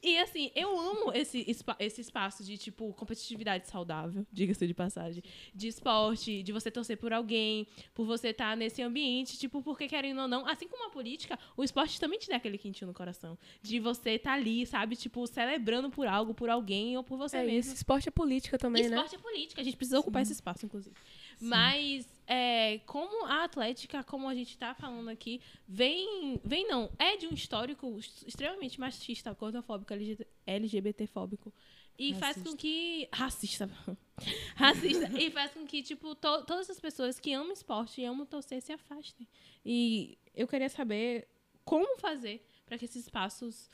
[0.00, 1.44] E assim, eu amo esse,
[1.80, 5.24] esse espaço de, tipo, competitividade saudável, diga-se de passagem.
[5.52, 10.20] De esporte, de você torcer por alguém, por você estar nesse ambiente, tipo, porque querendo
[10.20, 13.36] ou não, assim como a política, o esporte também te dá aquele quentinho no coração.
[13.60, 17.42] De você estar ali, sabe, tipo, celebrando por algo, por alguém ou por você É
[17.42, 17.58] mesmo.
[17.72, 18.94] isso, esporte é política também, né?
[18.98, 20.94] Esporte é política, a gente precisa ocupar esse espaço, inclusive.
[21.40, 27.16] Mas, é, como a Atlética, como a gente tá falando aqui, vem, vem não, é
[27.16, 31.52] de um histórico extremamente machista, gordofóbico, LG LGBTfóbico.
[31.98, 32.56] E faz com Racista.
[32.58, 33.08] que.
[33.12, 33.70] Racista.
[34.54, 35.20] Racista.
[35.20, 38.60] e faz com que, tipo, to- todas as pessoas que amam esporte e amam torcer
[38.62, 39.26] se afastem.
[39.64, 41.26] E eu queria saber
[41.64, 43.68] como fazer para que esses espaços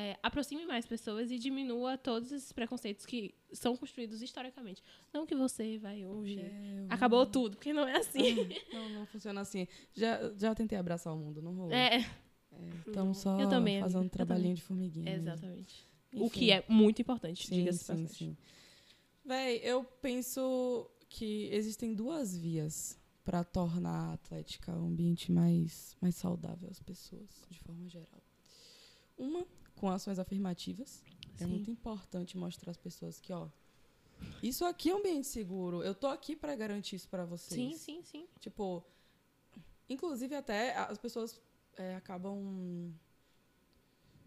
[0.00, 4.80] é, aproxime mais pessoas e diminua todos esses preconceitos que são construídos historicamente.
[5.12, 6.38] Não que você vai hoje.
[6.38, 8.36] É, Acabou tudo, porque não é assim.
[8.72, 9.66] Não, não funciona assim.
[9.92, 11.72] Já, já tentei abraçar o mundo, não rolou.
[11.72, 12.06] É,
[12.86, 15.12] Estamos só Eu também, fazendo um trabalhinho de formiguinha.
[15.14, 15.84] exatamente.
[16.12, 16.28] O Enfim.
[16.30, 18.08] que é muito importante, Sim, diga-se sim, passagem.
[18.08, 18.36] sim.
[19.24, 26.14] Véi, eu penso que existem duas vias para tornar a Atlética um ambiente mais, mais
[26.14, 28.22] saudável às pessoas, de forma geral.
[29.18, 29.44] Uma,
[29.78, 31.02] com ações afirmativas.
[31.40, 31.46] É Sim.
[31.46, 33.48] muito importante mostrar às pessoas que, ó,
[34.42, 35.82] isso aqui é um ambiente seguro.
[35.82, 37.54] Eu tô aqui para garantir isso para vocês.
[37.60, 38.28] Sim, sim, sim.
[38.40, 38.84] Tipo,
[39.88, 41.40] inclusive até as pessoas
[41.76, 42.92] é, acabam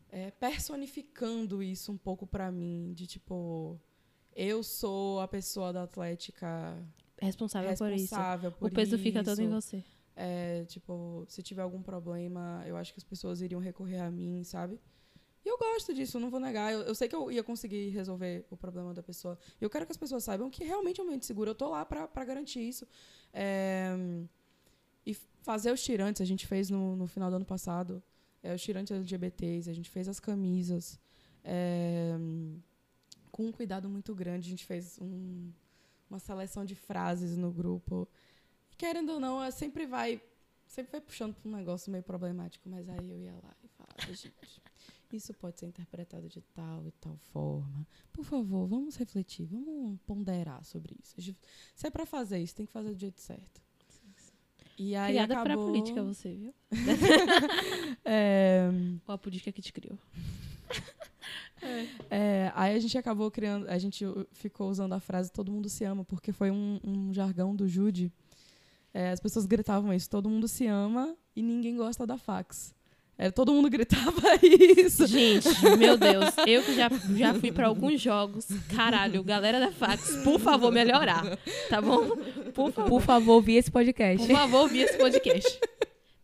[0.09, 3.79] é, personificando isso um pouco pra mim, de tipo,
[4.33, 6.77] eu sou a pessoa da Atlética
[7.21, 8.03] Responsável, por isso.
[8.15, 9.61] responsável por O peso fica todo em isso.
[9.61, 9.83] você.
[10.15, 14.43] É, tipo, se tiver algum problema, eu acho que as pessoas iriam recorrer a mim,
[14.43, 14.79] sabe?
[15.43, 16.71] E eu gosto disso, não vou negar.
[16.71, 19.37] Eu, eu sei que eu ia conseguir resolver o problema da pessoa.
[19.59, 21.49] Eu quero que as pessoas saibam que realmente é um ambiente seguro.
[21.51, 22.87] Eu tô lá pra garantir isso.
[23.33, 23.89] É,
[25.05, 28.03] e fazer os tirantes, a gente fez no, no final do ano passado.
[28.43, 30.99] É, os tirantes LGBTs, a gente fez as camisas.
[31.43, 32.11] é,
[33.31, 35.51] com um cuidado muito grande, a gente fez um-
[36.09, 38.07] uma seleção de frases no grupo.
[38.71, 40.21] E querendo ou não, é, sempre vai
[40.67, 44.13] sempre vai puxando para um negócio meio problemático, mas aí eu ia lá e falava,
[44.15, 44.61] gente,
[45.15, 47.87] isso pode ser interpretado de tal e tal forma.
[48.11, 51.15] Por favor, vamos refletir, vamos ponderar sobre isso.
[51.75, 53.61] Se é para fazer isso, tem que fazer do jeito certo.
[54.77, 56.53] E aí Criada pra acabou, política, você, viu?
[58.03, 58.69] é,
[59.07, 59.97] Ou a política que te criou.
[62.09, 65.83] É, aí a gente acabou criando, a gente ficou usando a frase todo mundo se
[65.83, 68.11] ama, porque foi um, um jargão do Jude.
[68.91, 72.73] É, as pessoas gritavam isso, todo mundo se ama e ninguém gosta da fax.
[73.23, 75.05] É, todo mundo gritava isso.
[75.05, 78.47] Gente, meu Deus, eu que já, já fui pra alguns jogos.
[78.75, 81.23] Caralho, galera da Fax, por favor, melhorar.
[81.69, 82.15] Tá bom?
[82.51, 82.89] Por favor.
[82.89, 84.25] Por favor, vi esse podcast.
[84.25, 85.59] Por favor, ouvir esse podcast.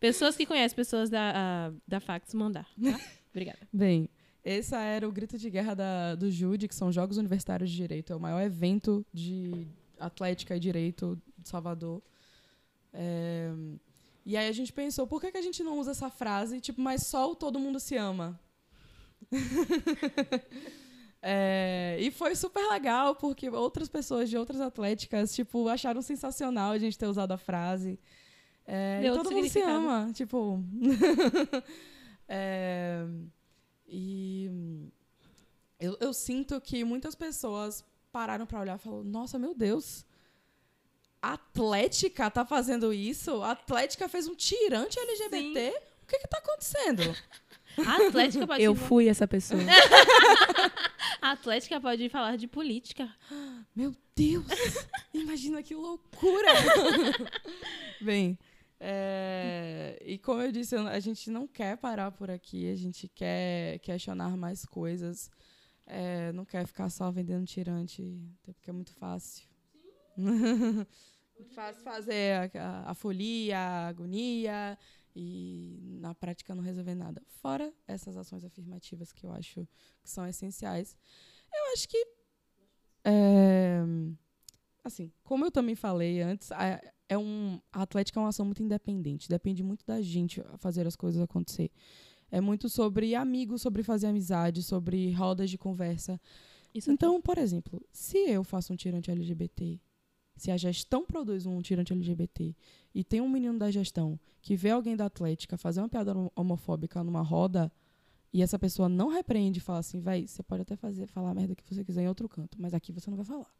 [0.00, 1.32] Pessoas que conhecem pessoas da,
[1.68, 2.66] a- da Fax, mandar.
[2.82, 3.00] Tá?
[3.30, 3.60] Obrigada.
[3.72, 4.08] Bem,
[4.44, 8.12] esse era o grito de guerra da, do Jude, que são Jogos Universitários de Direito.
[8.12, 9.68] É o maior evento de
[10.00, 12.02] atlética e direito de Salvador.
[12.92, 13.50] É,
[14.28, 16.82] e aí a gente pensou, por que, que a gente não usa essa frase, tipo,
[16.82, 18.38] mas só o todo mundo se ama?
[21.20, 26.78] É, e foi super legal, porque outras pessoas de outras atléticas, tipo, acharam sensacional a
[26.78, 27.98] gente ter usado a frase.
[28.64, 30.62] É, todo mundo se ama, tipo.
[32.30, 33.04] É,
[33.84, 34.48] e
[35.80, 40.04] eu, eu sinto que muitas pessoas pararam pra olhar e falaram: Nossa, meu Deus,
[41.20, 43.42] Atlética tá fazendo isso?
[43.42, 45.70] A Atlética fez um tirante LGBT?
[46.02, 47.02] O que que tá acontecendo?
[47.86, 49.60] A Atlética pode, Eu fui essa pessoa.
[51.20, 53.12] a Atlética pode falar de política.
[53.74, 54.44] Meu Deus!
[55.12, 56.48] Imagina que loucura!
[58.00, 58.38] Bem,
[58.80, 63.78] é, e como eu disse, a gente não quer parar por aqui, a gente quer
[63.80, 65.30] questionar mais coisas.
[65.86, 68.02] é, não quer ficar só vendendo tirante,
[68.42, 69.47] até porque é muito fácil.
[71.38, 74.78] muito fácil fazer a, a- folia, a agonia
[75.14, 77.22] e na prática não resolver nada.
[77.26, 79.66] Fora essas ações afirmativas que eu acho
[80.02, 80.96] que são essenciais.
[81.52, 82.06] Eu acho que
[83.04, 83.80] é,
[84.84, 88.62] assim, como eu também falei antes, a, é um, a Atlética é uma ação muito
[88.62, 89.28] independente.
[89.28, 91.70] Depende muito da gente fazer as coisas acontecer.
[92.30, 96.20] É muito sobre amigos, sobre fazer amizade, sobre rodas de conversa.
[96.74, 99.80] Isso Então, por exemplo, se eu faço um tirante LGBT,
[100.38, 102.54] se a gestão produz um tirante LGBT
[102.94, 106.32] e tem um menino da gestão que vê alguém da Atlética fazer uma piada homo-
[106.34, 107.70] homofóbica numa roda
[108.32, 111.34] e essa pessoa não repreende e fala assim, véi, você pode até fazer, falar a
[111.34, 113.52] merda que você quiser em outro canto, mas aqui você não vai falar.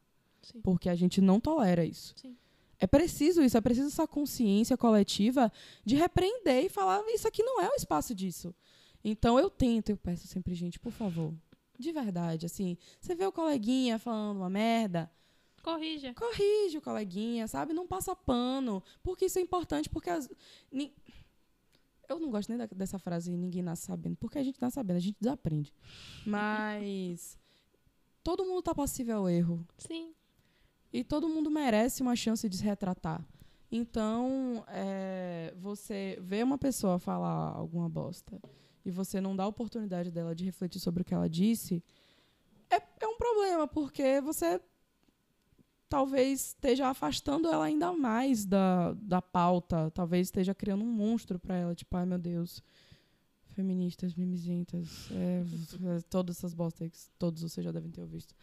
[0.43, 0.61] Sim.
[0.61, 2.15] Porque a gente não tolera isso.
[2.17, 2.37] Sim.
[2.79, 5.51] É preciso isso, é preciso essa consciência coletiva
[5.85, 8.55] de repreender e falar, isso aqui não é o espaço disso.
[9.03, 11.35] Então eu tento, eu peço sempre, gente, por favor,
[11.79, 15.11] de verdade, assim, você vê o coleguinha falando uma merda,
[15.73, 16.15] Corrija.
[16.15, 17.73] corrige o coleguinha, sabe?
[17.73, 20.29] Não passa pano, porque isso é importante, porque as,
[20.73, 20.95] ni-
[22.09, 24.97] eu não gosto nem da- dessa frase ninguém nasce sabendo, porque a gente nasce sabendo,
[24.97, 25.73] a gente desaprende.
[26.27, 27.39] Mas
[28.23, 29.67] todo mundo tá passível ao erro.
[29.77, 30.15] Sim.
[30.93, 33.25] E todo mundo merece uma chance de se retratar.
[33.71, 38.41] Então, é, você vê uma pessoa falar alguma bosta
[38.85, 41.85] e você não dá a oportunidade dela de refletir sobre o que ela disse,
[42.71, 44.59] é, é um problema, porque você
[45.89, 51.57] talvez esteja afastando ela ainda mais da, da pauta, talvez esteja criando um monstro para
[51.57, 52.63] ela, tipo, ai meu Deus,
[53.53, 55.43] feministas, mimizentas, é,
[55.97, 58.35] é, todas essas bostas que todos vocês já devem ter visto.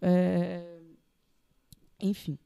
[0.00, 0.80] É,
[2.00, 2.38] enfim.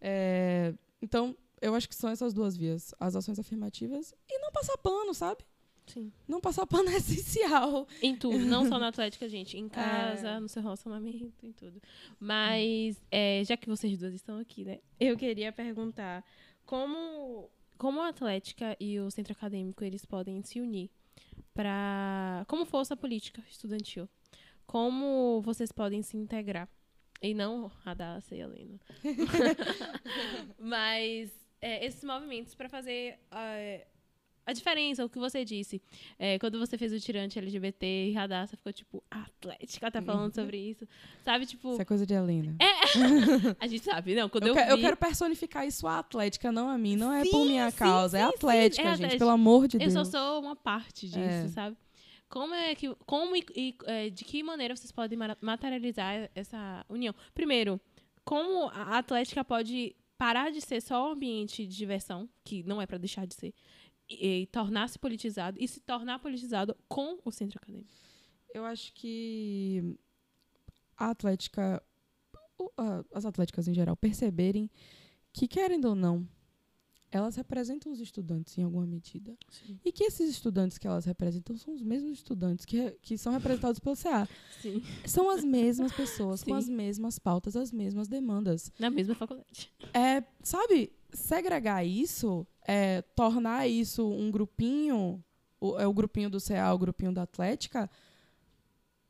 [0.00, 2.92] É, então, eu acho que são essas duas vias.
[2.98, 5.44] As ações afirmativas e não passar pano, sabe?
[5.86, 6.12] Sim.
[6.28, 7.86] Não passar pano é essencial.
[8.00, 9.56] Em tudo, não só na Atlética, gente.
[9.58, 10.40] Em casa, É.
[10.40, 11.80] no seu relacionamento, em tudo.
[12.20, 14.78] Mas, é, já que vocês duas estão aqui, né?
[14.98, 16.24] Eu queria perguntar
[16.64, 20.88] como, como a Atlética e o Centro Acadêmico eles podem se unir
[21.52, 24.08] para como força política estudantil.
[24.66, 26.68] Como vocês podem se integrar?
[27.20, 28.80] E não Radassa e a Helena.
[30.58, 33.86] Mas é, esses movimentos para fazer é,
[34.46, 35.80] a diferença, o que você disse.
[36.18, 40.34] É, quando você fez o tirante LGBT e Radassa ficou tipo, a Atlética tá falando
[40.34, 40.86] sobre isso.
[41.24, 42.56] Sabe, tipo, Isso é coisa de Helena.
[43.60, 46.50] a gente sabe, não, quando eu, eu, que- eu vi, quero personificar isso à Atlética,
[46.52, 46.96] não a mim.
[46.96, 48.18] Não é Sim, por minha sim, causa.
[48.18, 48.34] é sim, a sim.
[48.36, 48.94] Atlética, É gente.
[48.94, 49.18] Atlética.
[49.18, 49.92] Pelo amor de eu Deus.
[49.92, 51.48] só sou uma parte disso, É.
[51.48, 51.76] sabe?
[52.28, 56.84] Como é que, como e, e, é, de que maneira vocês podem ma- materializar essa
[56.88, 57.14] união?
[57.34, 57.78] Primeiro,
[58.24, 62.86] como a Atlética pode parar de ser só um ambiente de diversão, que não é
[62.86, 63.52] para deixar de ser,
[64.20, 67.90] e, e tornar-se politizado e se tornar politizado com o centro acadêmico.
[68.54, 69.96] Eu acho que
[70.96, 71.82] a Atlética,
[73.12, 74.70] as atléticas em geral, perceberem
[75.32, 76.28] que, querendo ou não,
[77.12, 79.36] elas representam os estudantes em alguma medida.
[79.84, 83.78] E que esses estudantes que elas representam são os mesmos estudantes que, que são representados
[83.78, 84.26] pelo CA.
[84.62, 84.82] Sim.
[85.04, 86.56] São as mesmas pessoas, com Sim.
[86.56, 88.72] as mesmas pautas, as mesmas demandas.
[88.78, 89.70] Na mesma faculdade.
[89.92, 95.22] É, sabe, segregar isso, é, tornar isso um grupinho,
[95.60, 97.90] o, é o grupinho do CA, o grupinho da Atlética,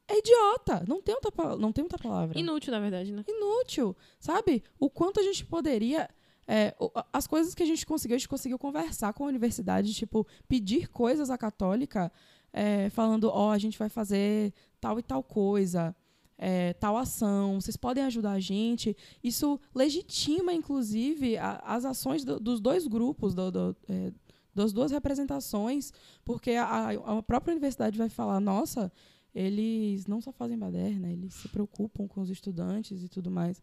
[0.08, 0.84] é idiota.
[0.86, 2.38] Não tem outra, não tem outra palavra.
[2.38, 3.24] Inútil, na verdade, né?
[3.26, 4.62] Inútil, sabe?
[4.78, 6.08] O quanto a gente poderia.
[6.46, 6.74] é,
[7.12, 10.88] as coisas que a gente conseguiu, a gente conseguiu conversar com a universidade, tipo, pedir
[10.88, 12.12] coisas à católica,
[12.52, 15.94] é, falando, ó, a gente vai fazer tal e tal coisa,
[16.38, 18.96] é, tal ação, vocês podem ajudar a gente.
[19.22, 24.12] Isso legitima, inclusive, a- as ações do- dos dois grupos, do- do, é,
[24.54, 25.92] das duas representações,
[26.24, 28.92] porque a, a própria universidade vai falar, nossa,
[29.34, 33.62] eles não só fazem baderna, eles se preocupam com os estudantes e tudo mais.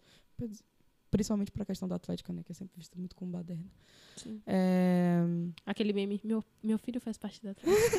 [1.12, 2.44] Principalmente para a questão da Atlética, né?
[2.44, 3.66] Que é sempre vista muito como baderna.
[4.48, 5.20] É,
[5.66, 7.98] Aquele meme, meu, meu filho faz parte da Atlética.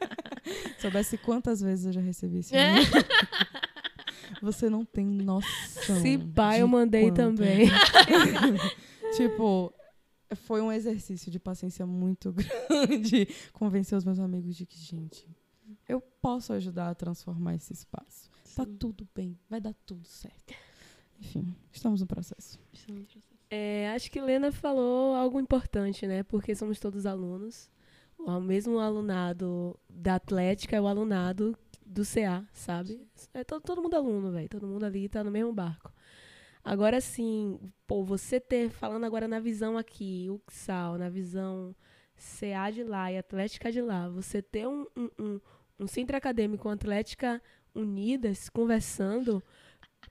[0.80, 2.76] Soubesse quantas vezes eu já recebi esse É.
[4.42, 6.00] Você não tem noção.
[6.00, 7.16] Se pá, eu de mandei quanto.
[7.16, 7.68] também.
[9.16, 9.72] tipo,
[10.36, 12.32] foi um exercício de paciência muito
[12.68, 15.28] grande convencer os meus amigos de que, gente,
[15.88, 18.30] eu posso ajudar a transformar esse espaço.
[18.54, 18.76] Tá Sim.
[18.76, 20.54] tudo bem, vai dar tudo certo.
[21.18, 22.58] Enfim, estamos no processo.
[23.50, 26.22] É, acho que Lena falou algo importante, né?
[26.22, 27.68] Porque somos todos alunos.
[28.18, 31.56] O mesmo alunado da Atlética é o alunado
[31.90, 33.00] do CA, sabe?
[33.34, 34.48] É todo, todo mundo aluno, velho.
[34.48, 35.92] Todo mundo ali tá no mesmo barco.
[36.64, 41.74] Agora sim, pô, você ter, falando agora na visão aqui, o XAL, na visão
[42.16, 45.40] CA de lá e Atlética de lá, você ter um, um, um,
[45.80, 47.42] um centro acadêmico, uma Atlética
[47.74, 49.42] unidas, conversando,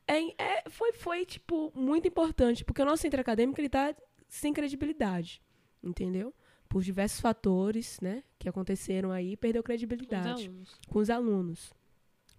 [0.07, 3.95] é, é- foi, foi, tipo, muito importante, porque o nosso centro acadêmico, ele tá
[4.27, 5.41] sem credibilidade,
[5.83, 6.33] entendeu?
[6.69, 10.51] Por diversos fatores, né, que aconteceram aí, perdeu Com os credibilidade
[10.87, 11.73] com os alunos.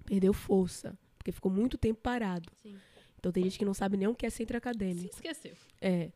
[0.06, 2.48] Perdeu força, porque ficou muito tempo parado.
[2.62, 2.78] Sim.
[3.18, 5.14] Então tem gente que não sabe nem o que é centro Se acadêmico.
[5.14, 5.54] esqueceu.
[5.80, 6.10] É.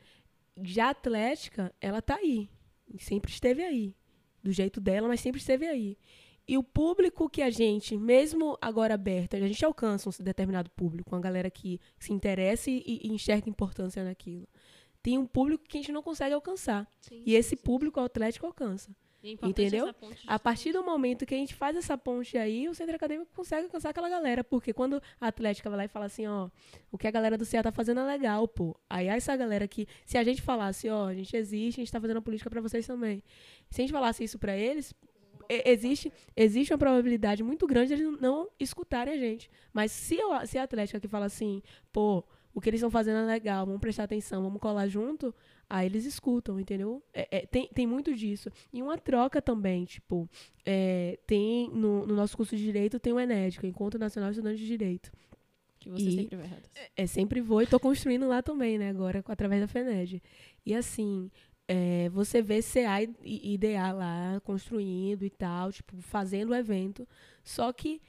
[0.62, 2.48] Já a Atlética, ela tá aí.
[2.98, 3.94] Sempre esteve aí.
[4.42, 5.98] Do jeito dela, mas sempre esteve aí.
[6.46, 11.14] E o público que a gente, mesmo agora aberto, a gente alcança um determinado público,
[11.14, 14.46] uma galera que se interessa e, e enxerga importância naquilo.
[15.04, 16.90] Tem um público que a gente não consegue alcançar.
[17.02, 17.56] Sim, E esse sim.
[17.56, 18.90] público o Atlético alcança.
[19.22, 19.94] É entendeu?
[20.26, 23.64] A partir do momento que a gente faz essa ponte aí, o centro acadêmico consegue
[23.64, 24.42] alcançar aquela galera.
[24.42, 26.48] Porque quando a Atlética vai lá e fala assim, ó,
[26.90, 28.74] o que a galera do CEA tá fazendo é legal, pô.
[28.88, 32.00] Aí essa galera que, se a gente falasse, ó, a gente existe, a gente tá
[32.00, 33.22] fazendo a política pra vocês também.
[33.70, 34.94] Se a gente falasse isso pra eles,
[35.48, 39.50] existe, existe uma probabilidade muito grande de eles não escutarem a gente.
[39.70, 41.62] Mas se, eu, se a Atlética que fala assim,
[41.92, 45.34] pô, o que eles estão fazendo é legal, vamos prestar atenção, vamos colar junto,
[45.68, 47.02] aí eles escutam, entendeu?
[47.12, 48.48] É- é, tem, tem muito disso.
[48.72, 50.28] E uma troca também, tipo,
[50.64, 53.98] é, tem no, no nosso curso de Direito tem o ENED, que é o Encontro
[53.98, 55.10] Nacional de Estudantes de Direito.
[55.80, 56.62] Que você E- sempre vai errado.
[56.96, 58.88] É, sempre vou e tô construindo lá também, né?
[58.88, 60.22] Agora, através da FENED.
[60.64, 61.30] E assim,
[61.68, 67.06] é, você vê CA e, e DA lá construindo e tal, tipo, fazendo o evento.
[67.42, 68.00] Só que,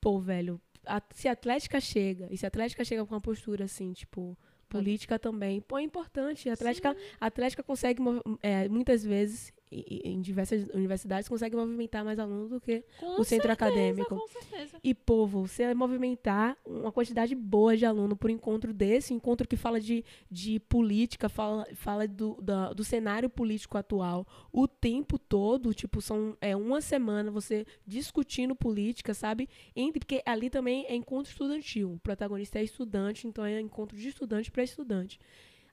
[0.00, 0.58] pô, velho,
[0.96, 4.36] a- se a Atlética chega, e se a Atlética chega com uma postura assim, tipo,
[4.68, 6.48] política também, pô, é importante.
[6.50, 8.02] A Atlética, a Atlética consegue,
[8.42, 13.48] é, muitas vezes, em diversas universidades, consegue movimentar mais alunos do que Com o centro
[13.48, 14.16] certeza, acadêmico.
[14.16, 14.78] Com certeza.
[14.82, 19.80] e, povo, você movimentar uma quantidade boa de aluno por encontro desse, encontro que fala
[19.80, 26.00] de, de política, fala, fala do, da- do cenário político atual, o tempo todo, tipo,
[26.00, 29.48] são é, uma semana você discutindo política, sabe?
[29.76, 31.92] Entre, porque ali também é encontro estudantil.
[31.92, 35.18] O protagonista é estudante, então é encontro de estudante para estudante.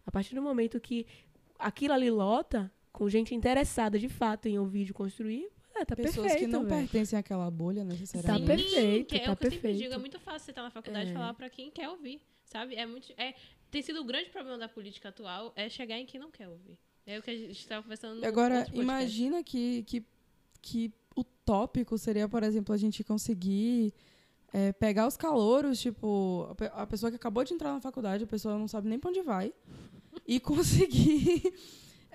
[0.05, 1.05] A partir do momento que
[1.57, 6.27] aquilo ali lota, com gente interessada de fato em ouvir e construir, é, tá Pessoas
[6.27, 6.39] perfeito.
[6.39, 6.81] que não velho.
[6.81, 8.45] pertencem àquela bolha Tá necessariamente.
[8.63, 9.77] perfeito, que é tá o que eu sempre perfeito.
[9.83, 11.13] digo, é muito fácil você estar na faculdade e É.
[11.13, 12.75] falar pra quem quer ouvir, sabe?
[12.75, 13.33] É muito, é,
[13.69, 16.77] tem sido o grande problema da política atual, é chegar em quem não quer ouvir.
[17.05, 20.03] É o que a gente estava conversando no agora, imagina que, que,
[20.61, 23.93] que o tópico seria, por exemplo, a gente conseguir
[24.53, 28.23] é, pegar os calouros, tipo, a pe- a pessoa que acabou de entrar na faculdade,
[28.23, 29.53] a pessoa não sabe nem pra onde vai,
[30.25, 31.53] e conseguir.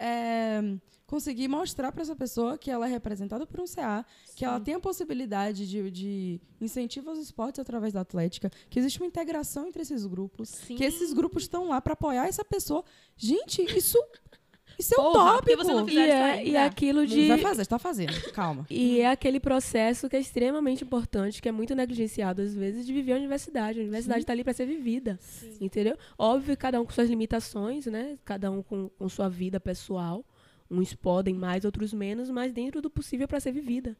[0.00, 0.62] É,
[1.06, 4.74] conseguir mostrar para essa pessoa que ela é representada por um CA, que ela tem
[4.74, 9.82] a possibilidade de, de incentivo aos esportes através da atlética, que existe uma integração entre
[9.82, 10.76] esses grupos, Sim.
[10.76, 12.84] que esses grupos estão lá para apoiar essa pessoa.
[13.16, 13.98] Gente, isso,
[14.80, 15.12] isso é Porra,
[15.42, 15.56] que tópico.
[15.64, 16.50] você não E isso é, ainda?
[16.50, 17.28] e é aquilo Não de.
[17.28, 18.32] vai fazer, está fazendo.
[18.32, 18.66] Calma.
[18.68, 22.92] E é aquele processo que é extremamente importante, que é muito negligenciado às vezes, de
[22.92, 23.78] viver a universidade.
[23.78, 25.18] A universidade está ali para ser vivida.
[25.60, 25.96] Entendeu?
[26.18, 28.18] Óbvio, cada um com suas limitações, né?
[28.24, 30.24] Cada um com, com sua vida pessoal.
[30.70, 33.96] Uns podem mais, outros menos, mas dentro do possível para ser vivida.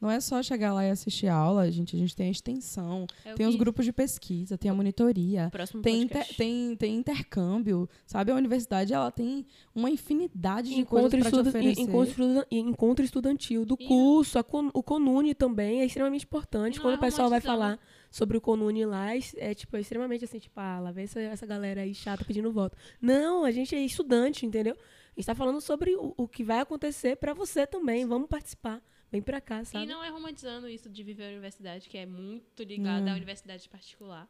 [0.00, 1.96] Não é só chegar lá e assistir a aula, gente.
[1.96, 5.80] A gente tem a extensão, É tem os grupos de pesquisa, tem a monitoria, Próximo
[5.82, 8.30] tem, inter- tem, tem intercâmbio, sabe?
[8.30, 11.80] A universidade ela tem uma infinidade de Encontro, coisas para te oferecer.
[11.80, 16.80] encontro, encontro estudantil do E- curso, con- o CONUNE também é extremamente importante.
[16.80, 17.78] Quando é o pessoal vai falar
[18.10, 21.18] sobre o CONUNE lá, é, é, tipo, é extremamente assim, tipo, ah, lá vem essa,
[21.20, 22.76] essa galera aí chata pedindo voto.
[23.00, 24.74] Não, a gente é estudante, entendeu?
[24.74, 28.04] A gente tá falando sobre o, o que vai acontecer pra você também.
[28.04, 28.82] Vamos participar.
[29.14, 29.86] Vem pra cá, E sabe?
[29.86, 33.12] não é romantizando isso de viver a universidade, que é muito ligado Não.
[33.12, 34.28] à universidade particular.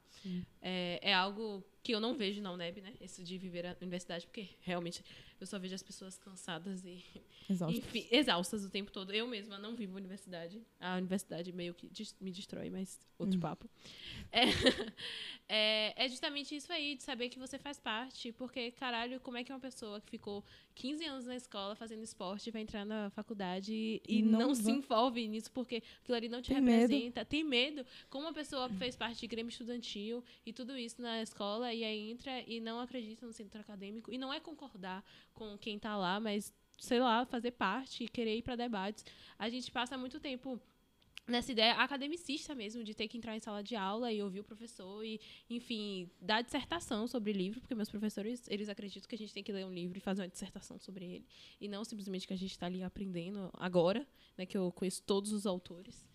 [0.61, 2.95] É, é algo que eu não vejo na UNEB, né?
[3.01, 5.05] Isso de viver a universidade, porque realmente
[5.39, 7.05] eu só vejo as pessoas cansadas e
[7.49, 7.79] Exausto.
[7.79, 9.13] enfim, exaustas o tempo todo.
[9.13, 10.63] Eu mesma não vivo a universidade.
[10.81, 13.41] A universidade meio que me destrói, mas outro Hum.
[13.41, 13.69] papo.
[14.33, 14.45] É,
[15.49, 18.33] é, é justamente isso aí, de saber que você faz parte.
[18.33, 20.43] Porque, caralho, como é que uma pessoa que ficou
[20.75, 24.71] 15 anos na escola fazendo esporte vai entrar na faculdade e, e Não não, se
[24.71, 26.81] envolve nisso porque aquilo ali não te Tem medo.
[26.81, 27.25] representa?
[27.25, 27.85] Tem medo.
[28.09, 31.85] Como uma pessoa que fez parte de Grêmio Estudantil e tudo isso na escola e
[31.85, 35.97] aí entra e não acredita no centro acadêmico e não é concordar com quem tá
[35.97, 39.05] lá, mas sei lá, fazer parte e querer ir para debates.
[39.39, 40.61] A gente passa muito tempo
[41.27, 44.45] nessa ideia academicista mesmo, de ter que entrar em sala de aula e ouvir o
[44.45, 49.33] professor e, enfim, dar dissertação sobre livro, porque meus professores, eles acreditam que a gente
[49.33, 51.27] tem que ler um livro e fazer uma dissertação sobre ele,
[51.61, 54.07] e não simplesmente que a gente está ali aprendendo agora,
[54.37, 56.07] né, que eu conheço todos os autores.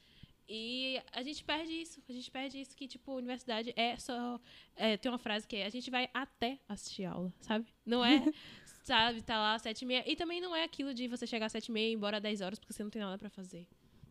[0.51, 4.41] E a gente perde isso, a gente perde isso que, tipo, universidade é só...
[4.75, 7.67] é, tem uma frase que é, a gente vai até assistir aula, sabe?
[7.85, 8.17] Não é,
[8.83, 10.03] sabe, tá lá às sete e meia.
[10.11, 12.17] E também não é aquilo de você chegar às sete e meia e ir embora
[12.17, 13.67] às dez horas porque você não tem nada pra fazer.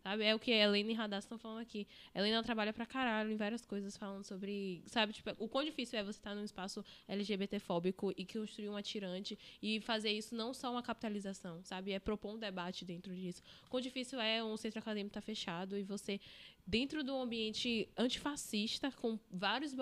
[0.09, 0.23] Sabe?
[0.23, 1.87] É o que a Helena e Radassa estão falando aqui.
[2.15, 4.81] A Helena trabalha pra caralho em várias coisas, falando sobre.
[4.87, 9.37] Sabe, tipo, o quão difícil é você estar num espaço LGBTfóbico e construir um atirante
[9.61, 11.91] e fazer isso não só uma capitalização, sabe?
[11.91, 13.43] É propor um debate dentro disso.
[13.67, 16.19] O quão difícil é um centro acadêmico estar fechado e você,
[16.65, 19.75] dentro do ambiente antifascista, com vários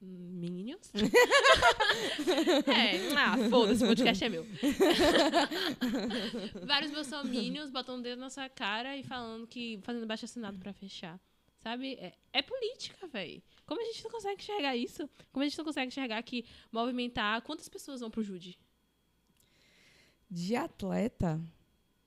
[0.00, 0.92] bolsominions.
[2.66, 4.46] é, ah, foda-se, o podcast é meu.
[6.66, 9.80] Vários bolsominions botando o dedo na sua cara e falando que.
[9.82, 11.20] fazendo baixo assinado pra fechar.
[11.58, 11.94] Sabe?
[11.94, 13.42] É, é política, velho.
[13.66, 15.08] Como a gente não consegue enxergar isso?
[15.32, 17.42] Como a gente não consegue enxergar que movimentar.
[17.42, 18.58] Quantas pessoas vão pro Jude?
[20.30, 21.40] De atleta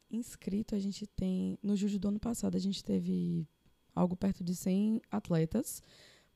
[0.10, 1.60] inscrito, a gente tem.
[1.62, 3.46] No Juju do ano passado, a gente teve
[3.94, 5.82] algo perto de 100 atletas.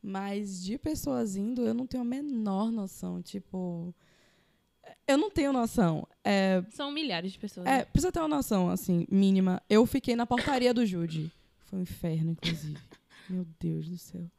[0.08, 3.22] Mas de pessoas indo, eu não tenho a menor noção.
[3.24, 3.94] Tipo.
[5.08, 6.08] Eu não tenho noção.
[6.24, 7.66] É, São milhares de pessoas.
[7.66, 7.86] é, né?
[7.86, 9.60] precisa ter uma noção, assim, mínima.
[9.68, 11.32] Eu fiquei na portaria do Jude.
[11.66, 12.78] Foi um inferno, inclusive.
[13.28, 14.30] Meu Deus do céu.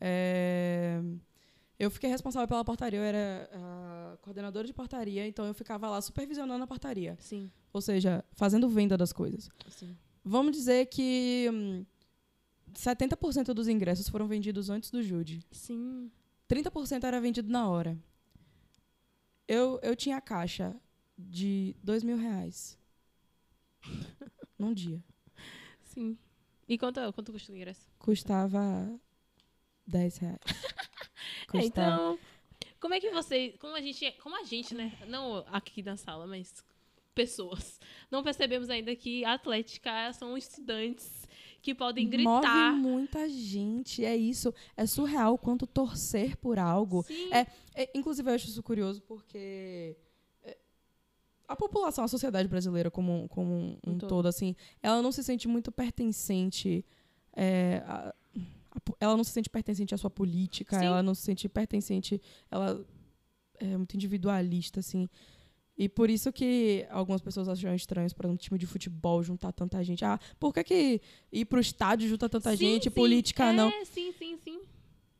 [0.00, 1.00] É,
[1.78, 6.00] Eu fiquei responsável pela portaria, eu era a coordenadora de portaria, então eu ficava lá
[6.00, 7.16] supervisionando a portaria.
[7.20, 9.50] Sim, Ou seja, fazendo venda das coisas.
[9.68, 9.94] sim.
[10.24, 11.84] Vamos dizer que hum,
[12.74, 15.44] 70% dos ingressos foram vendidos antes do Jude.
[15.50, 16.10] Sim.
[16.48, 17.98] 30% era vendido na hora.
[19.48, 20.74] Eu, eu tinha caixa
[21.18, 22.78] de dois mil reais.
[24.58, 25.02] Num dia.
[25.82, 26.16] Sim.
[26.68, 27.86] E quanto, quanto custa o ingresso?
[27.98, 28.98] Custava
[29.86, 30.38] 10 reais.
[30.46, 31.66] É, Custava.
[31.66, 32.18] então,
[32.80, 33.54] como é que você.
[33.58, 34.10] Como a gente.
[34.22, 34.92] Como a gente, né?
[35.06, 36.64] Não aqui na sala, mas
[37.14, 37.80] pessoas.
[38.10, 41.28] Não percebemos ainda que a Atlética são estudantes
[41.62, 42.72] que podem gritar.
[42.74, 44.52] Move muita gente, é isso.
[44.76, 47.04] É surreal quanto torcer por algo.
[47.04, 47.32] Sim.
[47.32, 49.96] É, É, inclusive, eu acho isso curioso porque
[50.44, 50.58] é,
[51.48, 54.08] a população, a sociedade brasileira como, como um, Um todo.
[54.08, 54.26] todo.
[54.28, 56.84] assim, ela não se sente muito pertencente.
[57.34, 58.14] é, a-
[59.00, 60.86] ela não se sente pertencente à sua política, Sim.
[60.86, 62.20] ela não se sente pertencente.
[62.50, 62.84] Ela
[63.58, 65.08] é muito individualista, assim.
[65.76, 69.52] E por isso que algumas pessoas acham estranho, por exemplo, um time de futebol juntar
[69.52, 70.04] tanta gente.
[70.04, 71.00] Ah, por que, que
[71.32, 72.90] ir pro estádio junta tanta Sim, gente, sim.
[72.90, 73.70] política é, não?
[73.86, 74.60] sim, sim, sim.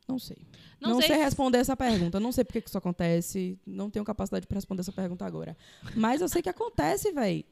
[0.07, 0.37] Não sei.
[0.79, 1.07] Não, Não, sei.
[1.07, 2.19] sei se- responder essa pergunta.
[2.19, 3.57] Não sei por que isso acontece.
[3.65, 5.57] Não tenho capacidade para responder essa pergunta agora.
[5.95, 7.43] Mas eu sei que acontece, velho.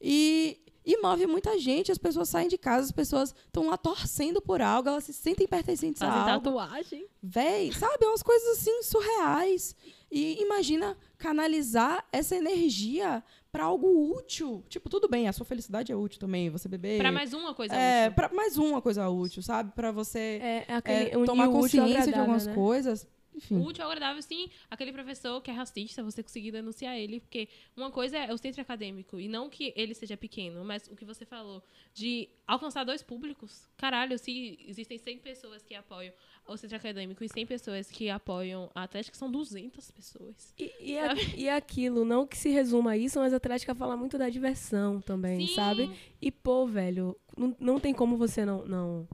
[0.00, 1.90] E, e move muita gente.
[1.92, 5.46] As pessoas saem de casa, as pessoas estão lá torcendo por algo, elas se sentem
[5.46, 6.44] pertencentes a Fazem algo.
[6.44, 7.06] tatuagem.
[7.22, 8.04] Véi, sabe?
[8.06, 9.74] Umas coisas assim surreais.
[10.14, 14.64] E imagina canalizar essa energia para algo útil.
[14.68, 16.98] Tipo, tudo bem, a sua felicidade é útil também, você beber.
[16.98, 18.14] Pra mais uma coisa é, útil.
[18.14, 19.72] pra mais uma coisa útil, sabe?
[19.72, 22.54] Para você É, é é, aquele, unir tomar consciência de agradável, algumas né?
[22.54, 23.08] coisas.
[23.34, 23.58] Enfim.
[23.58, 24.48] Útil, agradável, sim.
[24.70, 27.18] Aquele professor que é racista, você conseguir denunciar ele.
[27.18, 29.18] Porque uma coisa é o centro acadêmico.
[29.18, 31.60] E não que ele seja pequeno, mas o que você falou
[31.92, 33.68] de alcançar dois públicos.
[33.76, 36.14] Caralho, se existem 100 pessoas que apoiam
[36.46, 40.52] o centro acadêmico e 100 pessoas que apoiam a Atlética, são 200 pessoas.
[40.58, 43.96] E, e, a- e aquilo, não que se resuma a isso, mas a Atlética fala
[43.96, 45.54] muito da diversão também, Sim.
[45.54, 45.90] sabe?
[46.20, 49.08] E, pô, velho, não, não tem como você não, não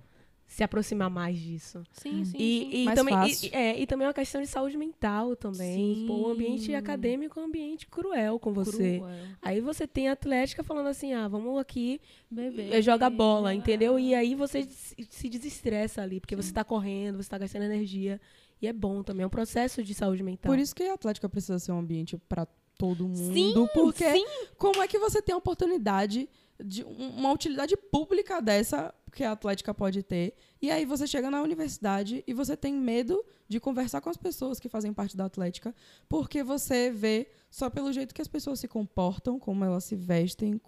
[0.50, 1.80] se aproximar mais disso.
[1.92, 2.32] Sim, sim.
[2.32, 2.36] sim.
[2.36, 5.76] E, e Mais também, e, é, e também uma questão de saúde mental também.
[5.94, 6.04] Sim.
[6.08, 8.98] Pô, o ambiente acadêmico é um ambiente cruel com você.
[8.98, 9.16] Cruel.
[9.40, 12.70] Aí você tem a Atlética falando assim, ah, vamos aqui Bebê.
[12.72, 13.96] eh, joga bola, entendeu?
[13.96, 18.20] E aí você se se desestressa ali, porque você tá correndo, você tá gastando energia.
[18.60, 20.50] E é bom também, é um processo de saúde mental.
[20.50, 22.44] Por isso que a Atlética precisa ser um ambiente para
[22.76, 23.32] todo mundo.
[23.32, 24.26] Sim, porque sim.
[24.58, 26.28] como é que você tem a oportunidade
[26.62, 30.34] de um- uma utilidade pública dessa que a Atlética pode ter.
[30.60, 34.60] E aí você chega na universidade e você tem medo de conversar com as pessoas
[34.60, 35.74] que fazem parte da Atlética,
[36.08, 40.60] porque você vê só pelo jeito que as pessoas se comportam, como elas se vestem,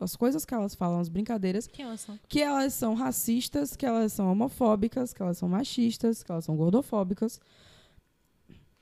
[0.00, 2.18] as coisas que elas falam, as brincadeiras, Quem elas são?
[2.28, 6.56] que elas são racistas, que elas são homofóbicas, que elas são machistas, que elas são
[6.56, 7.38] gordofóbicas.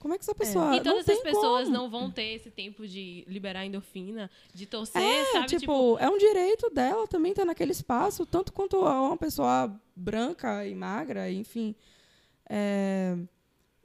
[0.02, 0.64] Como é que essa pessoa.
[0.74, 1.76] e não todas essas pessoas como.
[1.78, 5.46] não vão ter esse tempo de liberar endorfina, de torcer, É, sabe?
[5.46, 10.74] tipo, é um direito dela também estar naquele espaço, tanto quanto uma pessoa branca e
[10.74, 11.72] magra, enfim.
[12.50, 13.16] É,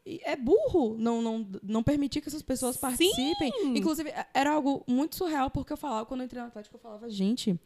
[0.03, 2.81] e é burro não, não, não permitir que essas pessoas Sim!
[2.81, 3.51] participem.
[3.77, 6.79] Inclusive, é- era algo muito surreal, porque eu falava, quando eu entrei na Atlético, eu
[6.79, 7.59] falava, gente,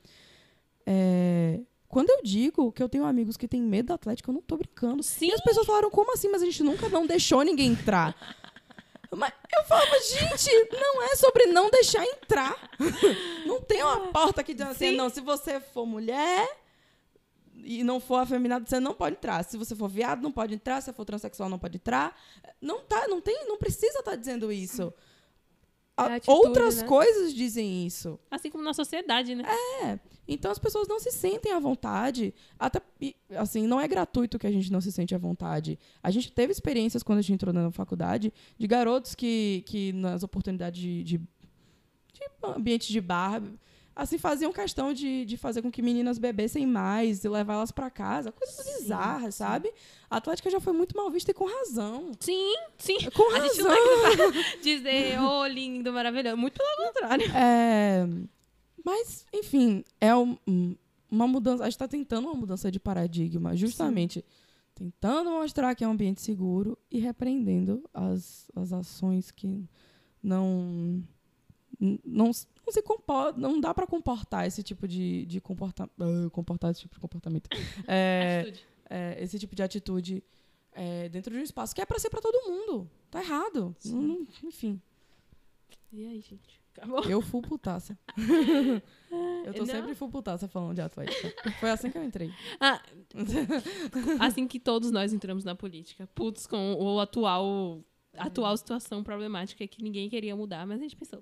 [0.86, 4.42] é, quando eu digo que eu tenho amigos que têm medo da Atlético, eu não
[4.42, 5.04] tô brincando.
[5.04, 5.28] Sim.
[5.28, 6.30] E as pessoas falaram, como assim?
[6.30, 8.16] Mas a gente nunca não deixou ninguém entrar.
[9.14, 12.56] Mas eu falava, gente, não é sobre não deixar entrar.
[13.46, 14.96] Não tem uma porta que diz assim, Sim.
[14.96, 16.48] não, se você for mulher
[17.64, 19.44] e não for afeminado, você não pode entrar.
[19.44, 20.82] Se você for viado, não pode entrar.
[20.82, 22.18] Se você for transexual, não pode entrar.
[22.62, 24.94] Não tá, não tem, não precisa estar dizendo isso.
[26.06, 26.88] A- É atitude, outras né?
[26.88, 28.20] coisas dizem isso.
[28.30, 29.44] Assim como na sociedade, né?
[30.28, 32.34] Então as pessoas não se sentem à vontade.
[32.58, 32.80] Até,
[33.38, 35.78] assim, não é gratuito que a gente não se sente à vontade.
[36.02, 40.24] A gente teve experiências quando a gente entrou na faculdade de garotos que, que nas
[40.24, 43.42] oportunidades de, de, de ambiente de bar,
[43.96, 47.90] assim, faziam questão de, de fazer com que meninas bebessem mais e levar elas para
[47.90, 48.32] casa.
[48.32, 49.40] Coisas Sim, bizarras, sim.
[49.40, 49.72] sabe?
[50.10, 52.12] A Atlética já foi muito mal vista e com razão.
[52.20, 52.98] Sim, sim.
[53.16, 53.76] Com A gente razão.
[54.18, 56.38] não pra dizer, ô, lindo, maravilhoso.
[56.38, 57.26] Muito pelo contrário.
[57.36, 58.08] É,
[58.84, 60.76] mas, enfim, é um- um-
[61.10, 61.64] uma mudança.
[61.64, 64.24] A gente está tentando uma mudança de paradigma, justamente
[64.74, 69.64] tentando mostrar que é um ambiente seguro e repreendendo as, as ações que
[70.24, 71.04] não.
[72.06, 72.32] Não,
[72.66, 76.82] não se comporta, não dá para comportar esse tipo de, de comporta, ah, comportar esse
[76.82, 77.50] tipo de comportamento.
[77.88, 78.54] É,
[78.90, 80.24] é, esse tipo de atitude
[80.74, 82.90] é, dentro de um espaço que é para ser para todo mundo.
[83.10, 83.76] Tá errado.
[83.86, 84.82] Não- não- enfim.
[85.92, 86.62] E aí, gente?
[86.78, 87.04] Acabou?
[87.04, 87.98] Eu full putaça.
[89.46, 89.66] eu tô Não.
[89.66, 91.52] sempre full putaça falando de Atlética.
[91.60, 92.32] Foi assim que eu entrei.
[92.62, 92.82] Ah,
[94.20, 96.08] assim que todos nós entramos na política.
[96.16, 97.84] Putos com o atual,
[98.16, 100.66] a atual situação problemática que ninguém queria mudar.
[100.66, 101.22] Mas a gente pensou,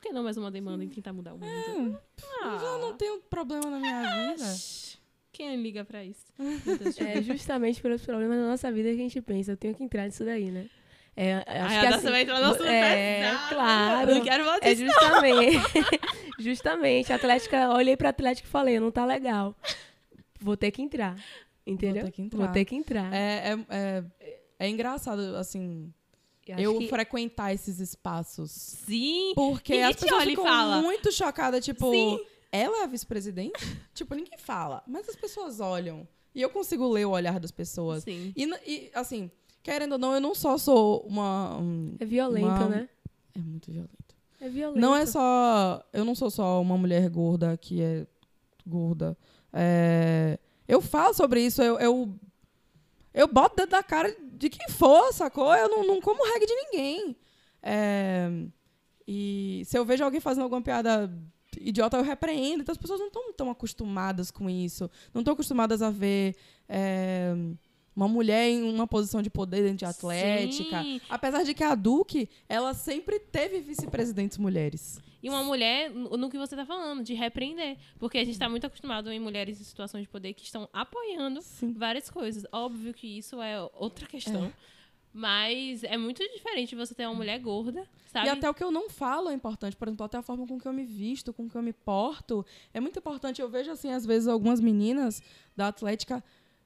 [0.00, 2.00] por que não mais uma demanda em tentar mudar o mundo?
[2.42, 4.44] Eu já não tenho problema na minha vida.
[5.30, 6.24] Quem liga pra isso?
[6.38, 9.84] Deus, É justamente pelos problemas da nossa vida que a gente pensa, eu tenho que
[9.84, 10.68] entrar nisso daí, né?
[11.14, 13.48] É, acho Ai, que a assim, vai entrar no assunto é, pesado.
[13.50, 14.10] claro.
[14.10, 15.58] Eu não quero falar É justamente.
[16.38, 17.12] justamente.
[17.12, 19.54] A Atlética, olhei pra Atlética e falei, não tá legal.
[20.40, 21.16] Vou ter que entrar.
[21.66, 22.04] Entendeu?
[22.06, 22.38] ter que entrar.
[22.38, 23.12] Vou ter que entrar.
[23.12, 24.04] É, é, é,
[24.60, 25.92] é engraçado, assim,
[26.52, 28.50] acho eu que- frequentar esses espaços.
[28.50, 29.32] Sim.
[29.34, 30.82] Porque Ninguém as pessoas ficam fala.
[30.82, 32.20] muito chocadas, tipo, Sim.
[32.52, 33.52] ela é a vice-presidente?
[33.94, 34.82] tipo, ninguém fala.
[34.86, 36.06] Mas as pessoas olham.
[36.34, 38.04] E eu consigo ler o olhar das pessoas.
[38.04, 38.32] Sim.
[38.36, 39.30] E, e, assim,
[39.62, 41.56] querendo ou não, eu não só sou uma.
[41.58, 42.88] um- É violento, uma- né?
[43.34, 43.90] É muito violento.
[44.40, 44.80] É violento.
[44.80, 45.82] Não é só.
[45.92, 48.06] Eu não sou só uma mulher gorda que é
[48.66, 49.16] gorda.
[49.52, 50.38] É,
[50.68, 52.14] eu falo sobre isso, eu, eu,
[53.12, 55.54] eu boto dentro da cara de quem for, sacou?
[55.54, 57.16] Eu não, não como reggae de ninguém.
[57.62, 58.28] É,
[59.06, 61.12] e se eu vejo alguém fazendo alguma piada
[61.60, 62.62] idiota, eu repreendo.
[62.62, 64.90] Então as pessoas não estão tão acostumadas com isso.
[65.12, 66.34] Não estão acostumadas a ver.
[66.66, 67.34] é,
[67.94, 70.82] uma mulher em uma posição de poder dentro de atlética.
[70.82, 71.00] Sim.
[71.10, 74.98] Apesar de que a Duque, ela sempre teve vice-presidentes mulheres.
[75.22, 77.76] E uma mulher, no que você tá falando, de repreender.
[77.98, 81.42] Porque a gente tá muito acostumado em mulheres em situações de poder que estão apoiando
[81.42, 81.72] Sim.
[81.72, 82.46] várias coisas.
[82.50, 84.52] Óbvio que isso é outra questão.
[85.12, 88.28] Mas é muito diferente você ter uma mulher gorda, sabe?
[88.28, 89.76] E até o que eu não falo é importante.
[89.76, 92.46] Por exemplo, até a forma com que eu me visto, com que eu me porto.
[92.72, 93.42] É muito importante.
[93.42, 95.20] Eu vejo, assim, às vezes, algumas meninas
[95.56, 96.22] da Atlética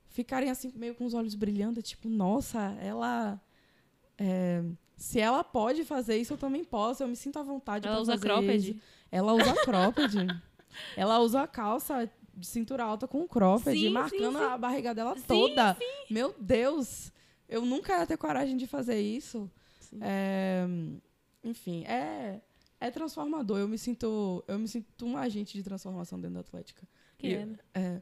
[0.09, 1.81] ficarem, assim, meio com os olhos brilhando.
[1.81, 3.41] Tipo, nossa, ela...
[4.19, 4.63] é,
[4.97, 7.03] se ela pode fazer isso, eu também posso.
[7.03, 8.71] Eu me sinto à vontade Ela usa cropped?
[8.71, 8.81] isso.
[9.11, 10.15] Ela usa cropped.
[10.97, 14.45] ela usa calça de cintura alta com cropped, Sim, marcando sim, sim.
[14.53, 15.77] a barriga dela toda.
[16.11, 17.13] Meu Deus!
[17.49, 19.49] Eu nunca ia ter coragem de fazer isso.
[20.01, 20.65] É,
[21.45, 22.41] enfim, é,
[22.81, 23.59] é transformador.
[23.59, 26.83] Eu me sinto, eu me sinto um agente de transformação dentro da Atlética.
[27.19, 28.01] Que E- é,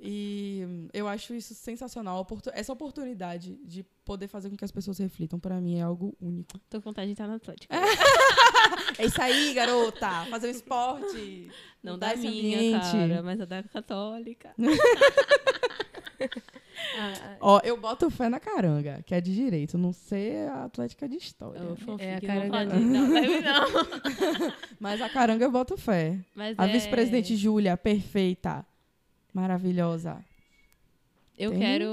[0.00, 2.26] e eu acho isso sensacional.
[2.52, 6.58] Essa oportunidade de poder fazer com que as pessoas reflitam, para mim, é algo único.
[6.70, 7.74] Tô com vontade de estar na Atlética.
[8.98, 10.08] É isso aí, garota!
[10.28, 11.48] Fazer um esporte!
[11.82, 12.90] Não da esse minha, ambiente.
[12.90, 14.52] cara, mas a da católica.
[17.00, 21.08] Ah, Ó, eu boto fé na caranga, que é de direito, não sei a Atlética
[21.08, 21.58] de história.
[21.58, 22.88] Eu fanfic, É a não vou cara falar da- disso.
[22.90, 24.52] Não, deve não.
[24.80, 26.18] Mas a caranga eu boto fé.
[26.34, 28.64] Mas A é- vice-presidente Júlia, perfeita.
[29.38, 30.24] Maravilhosa.
[31.38, 31.60] Eu Tem?
[31.60, 31.86] quero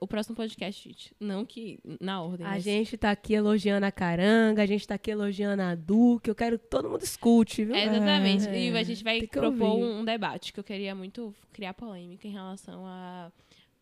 [0.00, 1.14] o próximo podcast, gente.
[1.20, 2.46] Não que na ordem.
[2.46, 6.30] A mas- gente tá aqui elogiando a Caranga, a gente tá aqui elogiando a Duque.
[6.30, 7.74] Eu quero que todo mundo escute, viu?
[7.74, 8.48] É, exatamente.
[8.48, 9.84] É, e a gente vai propor ouvir.
[9.84, 13.30] um, um debate que eu queria muito criar polêmica em relação a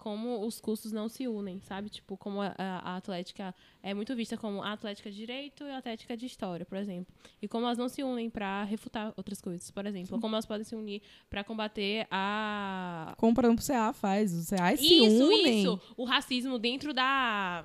[0.05, 1.89] como os cursos não se unem, sabe?
[1.89, 5.79] Tipo, como a, a- Atlética é muito vista como a Atlética de Direito e a
[5.79, 7.07] Atlética de História, por exemplo.
[7.41, 10.15] E como elas não se unem para refutar outras coisas, por exemplo.
[10.15, 11.01] Ou como elas podem se unir
[11.31, 14.33] para combater a Como, por exemplo, o CA faz.
[14.35, 15.61] Os CA se isso, unem.
[15.61, 15.81] isso.
[15.97, 17.65] O racismo dentro da.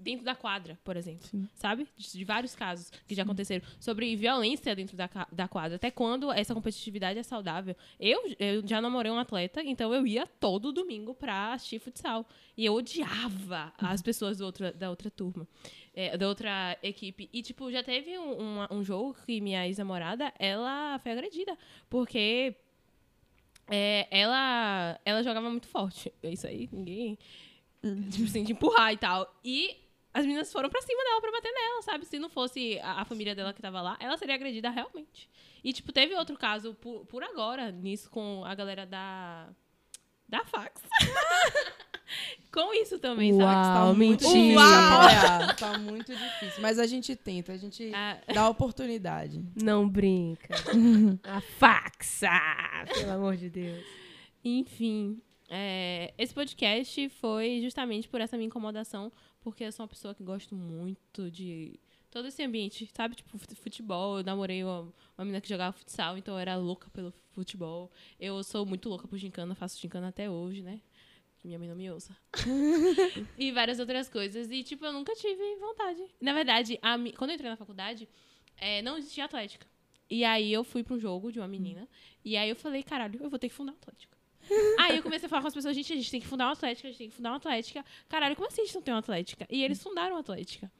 [0.00, 1.26] Dentro da quadra, por exemplo.
[1.28, 1.46] Sim.
[1.54, 1.86] Sabe?
[1.96, 3.64] De, de vários casos que já aconteceram.
[3.78, 5.76] Sobre violência dentro da, da quadra.
[5.76, 7.76] Até quando essa competitividade é saudável.
[7.98, 12.26] Eu, eu já namorei um atleta, então eu ia todo domingo pra assistir futsal.
[12.56, 15.46] E eu odiava as pessoas do outro, da outra turma.
[15.94, 17.28] é, da outra equipe.
[17.32, 21.56] E, tipo, já teve um, uma- um jogo que minha ex-namorada, ela foi agredida.
[21.90, 22.54] Porque
[23.68, 26.12] é, ela, ela jogava muito forte.
[26.22, 27.18] É Isso aí, ninguém.
[28.10, 29.34] Tipo assim, de empurrar e tal.
[29.44, 29.76] E
[30.12, 32.04] as meninas foram pra cima dela pra bater nela, sabe?
[32.04, 35.28] Se não fosse a, a família dela que tava lá, ela seria agredida realmente.
[35.62, 39.48] E, tipo, teve outro caso por, por agora nisso com a galera da.
[40.28, 40.80] Da fax.
[42.52, 43.52] com isso também, sabe?
[43.52, 44.32] Tá Uau, muito mentira.
[44.32, 45.00] difícil Uau!
[45.02, 45.56] apoiar.
[45.56, 46.60] Tá muito difícil.
[46.62, 49.44] Mas a gente tenta, a gente Ah, dá oportunidade.
[49.60, 50.54] Não brinca.
[51.24, 52.30] a faxa!
[52.94, 53.84] Pelo amor de Deus.
[54.44, 60.14] Enfim, é, esse podcast foi justamente por essa minha incomodação, porque eu sou uma pessoa
[60.14, 61.78] que gosto muito de
[62.10, 63.14] todo esse ambiente, sabe?
[63.14, 64.18] Tipo, fut- futebol.
[64.18, 67.90] Eu namorei uma, uma menina que jogava futsal, então eu era louca pelo futebol.
[68.18, 70.80] Eu sou muito louca por gincana, faço gincana até hoje, né?
[71.42, 72.14] Minha mãe não me ouça.
[73.38, 74.50] e várias outras coisas.
[74.50, 76.04] E, tipo, eu nunca tive vontade.
[76.20, 78.08] Na verdade, a quando eu entrei na faculdade,
[78.58, 79.66] é, não existia atlética.
[80.10, 81.88] E aí eu fui pra um jogo de uma menina.
[82.24, 84.09] E aí eu falei, caralho, eu vou ter que fundar uma atlética.
[84.78, 86.52] Aí eu comecei a falar com as pessoas, gente, a gente tem que fundar uma
[86.52, 87.84] atlética, a gente tem que fundar uma atlética.
[88.08, 89.46] Caralho, como assim a gente não tem uma atlética?
[89.50, 90.70] E eles fundaram uma atlética.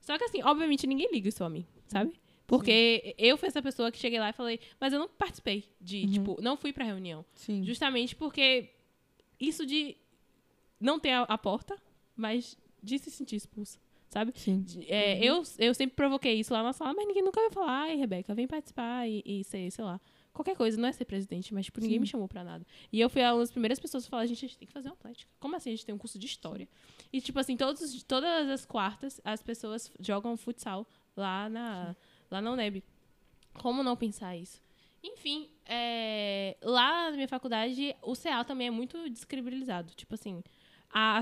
[0.00, 2.18] Só que assim, obviamente ninguém liga isso a mim, sabe?
[2.46, 6.04] Porque eu fui essa pessoa que cheguei lá e falei, mas eu não participei de,
[6.08, 7.24] tipo, não fui pra reunião.
[7.32, 7.62] Sim.
[7.64, 8.70] Justamente porque
[9.38, 9.96] isso de
[10.80, 11.76] não ter a, a porta,
[12.16, 13.78] mas de se sentir expulsa,
[14.08, 14.32] sabe?
[14.34, 14.64] Sim.
[14.88, 17.94] É, eu, eu sempre provoquei isso lá na sala, mas ninguém nunca vai falar, ai,
[17.94, 20.00] Rebeca, vem participar e, e ser, sei lá,
[20.32, 20.80] qualquer coisa.
[20.80, 22.00] Não é ser presidente, mas, tipo, ninguém Sim.
[22.00, 22.66] me chamou pra nada.
[22.92, 24.88] E eu fui uma das primeiras pessoas a falar, gente, a gente tem que fazer
[24.88, 25.30] uma atlética.
[25.38, 26.68] Como assim a gente tem um curso de história?
[27.12, 31.96] E, tipo assim, todos, todas as quartas, as pessoas jogam futsal lá na,
[32.30, 32.82] lá na UNEB.
[33.54, 34.60] Como não pensar isso?
[35.02, 39.94] Enfim, é, lá na minha faculdade, o CA também é muito descredibilizado.
[39.94, 40.42] Tipo assim,
[40.92, 41.20] a,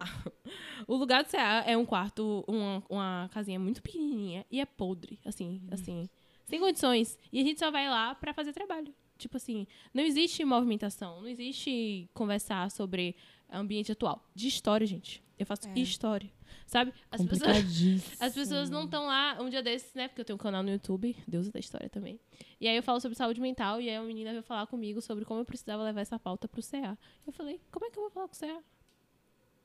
[0.86, 5.18] o lugar do CA é um quarto, uma, uma casinha muito pequenininha e é podre,
[5.24, 6.08] assim, assim,
[6.50, 7.18] sem condições.
[7.32, 8.94] E a gente só vai lá pra fazer trabalho.
[9.16, 13.14] Tipo assim, não existe movimentação, não existe conversar sobre
[13.52, 14.24] ambiente atual.
[14.34, 15.22] De história, gente.
[15.38, 15.78] Eu faço É.
[15.78, 16.30] história.
[16.66, 16.92] Sabe?
[17.10, 20.08] As pessoas, as pessoas não estão lá um dia desses, né?
[20.08, 22.20] Porque eu tenho um canal no YouTube, Deus da História também.
[22.60, 25.24] E aí eu falo sobre saúde mental, e aí uma menina veio falar comigo sobre
[25.24, 26.96] como eu precisava levar essa pauta pro CA.
[27.26, 28.62] Eu falei, como é que eu vou falar com o CA?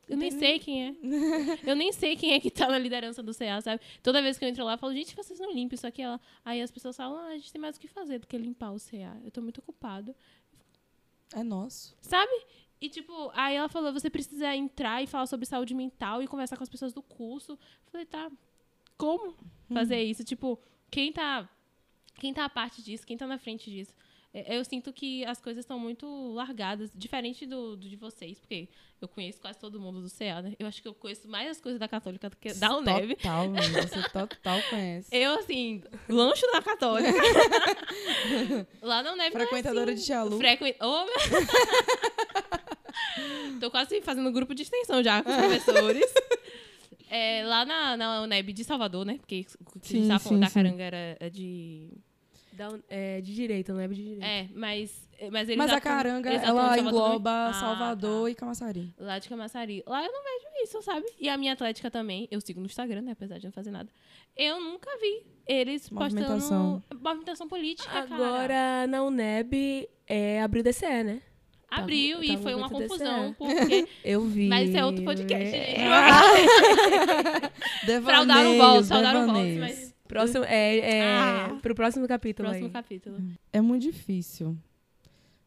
[0.08, 0.96] Eu nem sei quem é.
[1.66, 3.82] Eu nem sei quem é que tá na liderança do CA, sabe?
[4.04, 6.02] Toda vez que eu entro lá, eu falo, gente, vocês não limpam isso aqui.
[6.02, 6.20] Ela...
[6.44, 8.72] Aí as pessoas falam, ah, a gente tem mais o que fazer do que limpar
[8.72, 9.20] o CA.
[9.24, 10.16] Eu tô muito ocupado.
[11.34, 11.96] É nosso.
[12.02, 12.32] Sabe?
[12.80, 16.58] E, tipo, aí ela falou, você precisa entrar e falar sobre saúde mental e conversar
[16.58, 17.54] com as pessoas do curso.
[17.54, 18.32] Eu falei, tá,
[18.98, 19.36] como
[19.74, 20.24] fazer isso?
[20.24, 20.60] Tipo,
[20.92, 21.50] quem tá,
[22.20, 23.06] quem tá a parte disso?
[23.06, 23.94] Quem tá na frente disso?
[24.36, 28.68] É, Eu sinto que as coisas estão muito largadas, diferente do, do de vocês, porque
[29.02, 30.54] eu conheço quase todo mundo do CA, né?
[30.60, 33.16] Eu acho que eu conheço mais as coisas da Católica do que da UNEB.
[33.16, 33.50] Total.
[33.50, 35.08] Você total conhece.
[35.16, 37.14] Eu, assim, lancho na Católica.
[38.84, 40.02] Lá na UNEB não é Frequentadora assim.
[40.02, 40.38] de Xalu.
[40.38, 40.76] Frequen...
[40.82, 41.16] Ô, meu...
[43.62, 46.14] Tô quase fazendo grupo de extensão já com os professores.
[47.10, 49.18] É, lá na, na UNEB de Salvador, né?
[49.18, 50.54] Porque o que a gente Sim, tava falando sim, da sim.
[50.56, 51.88] Caranga era é de...
[52.56, 54.24] Da é, de direito, não é de direito.
[54.24, 57.48] É, mas, mas eles Mas a Caranga, ela Salvador engloba?
[57.48, 58.32] Ah, Salvador tá.
[58.32, 58.94] e Camaçari.
[58.98, 59.84] Lá de Camaçari.
[59.86, 61.06] Lá eu não vejo isso, sabe?
[61.20, 63.12] E a minha atlética também, eu sigo no Instagram, né?
[63.12, 63.90] Apesar de não fazer nada.
[64.38, 66.82] Eu nunca vi eles Movimentação.
[66.82, 68.16] postando movimentação política, cara.
[68.16, 71.22] Agora, na UNEB, é, abriu DCE, né?
[71.70, 73.36] Abriu Tava- e tava foi uma confusão, DCE.
[73.38, 73.88] porque...
[74.04, 74.48] Eu vi.
[74.48, 75.56] Mas isso é outro podcast.
[75.56, 75.76] É.
[78.02, 79.95] Fraudaram o voto, fraudaram o voto, mas...
[80.08, 81.58] Próximo, é, é, Ah.
[81.62, 82.72] pro próximo capítulo Próximo aí.
[82.74, 83.18] capítulo.
[83.52, 84.56] É muito difícil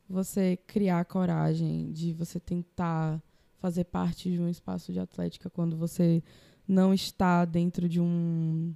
[0.08, 3.22] você criar coragem de você tentar
[3.60, 6.22] fazer parte de um espaço de atlética quando você
[6.66, 8.74] não está dentro de um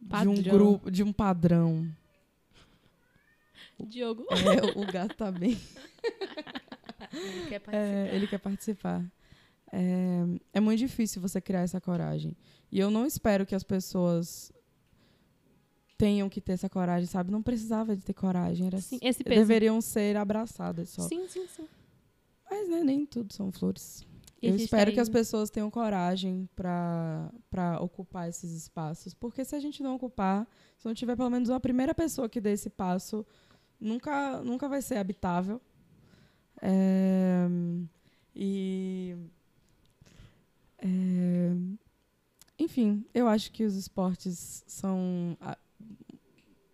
[0.00, 0.52] de um Padrão.
[0.54, 1.88] grupo, de um padrão.
[3.78, 4.26] Diogo.
[4.30, 5.56] É, o gato tá bem.
[7.12, 8.14] Ele quer É, participar.
[8.14, 9.04] ele quer participar.
[9.70, 12.36] É, é muito difícil você criar essa coragem.
[12.70, 14.52] E eu não espero que as pessoas
[15.96, 17.30] tenham que ter essa coragem, sabe?
[17.30, 18.66] Não precisava de ter coragem.
[18.68, 19.40] Era, Sim, esse peso.
[19.40, 21.02] deveriam ser abraçadas só.
[21.02, 21.66] Sim, sim, sim.
[22.48, 24.06] Mas né, nem tudo são flores.
[24.40, 29.12] E eu espero tá que as pessoas tenham coragem para para ocupar esses espaços.
[29.12, 30.46] Porque se a gente não ocupar,
[30.78, 33.26] se não tiver pelo menos uma primeira pessoa que dê esse passo,
[33.80, 35.60] nunca, nunca vai ser habitável.
[36.62, 37.48] É,
[38.34, 39.16] e.
[40.78, 41.52] é,
[42.58, 45.56] enfim, eu acho que os esportes são a-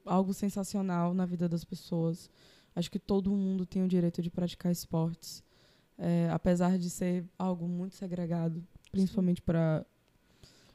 [0.05, 2.29] algo sensacional na vida das pessoas.
[2.75, 5.43] Acho que todo mundo tem o direito de praticar esportes.
[5.97, 9.87] É, apesar de ser algo muito segregado, principalmente para.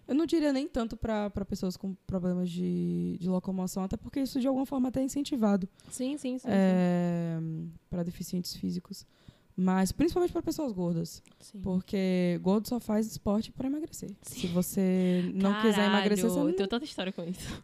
[0.07, 4.39] Eu não diria nem tanto para pessoas com problemas de, de locomoção, até porque isso
[4.39, 6.47] de alguma forma até é incentivado Sim, sim, sim.
[7.89, 9.05] para deficientes físicos,
[9.59, 11.59] mas principalmente para pessoas gordas, sim.
[11.59, 14.09] porque gordo só faz esporte para emagrecer.
[14.21, 14.39] Sim.
[14.39, 16.49] Se você não quiser emagrecer, você Caralho, não...
[16.49, 17.61] Eu tenho tanta história com isso.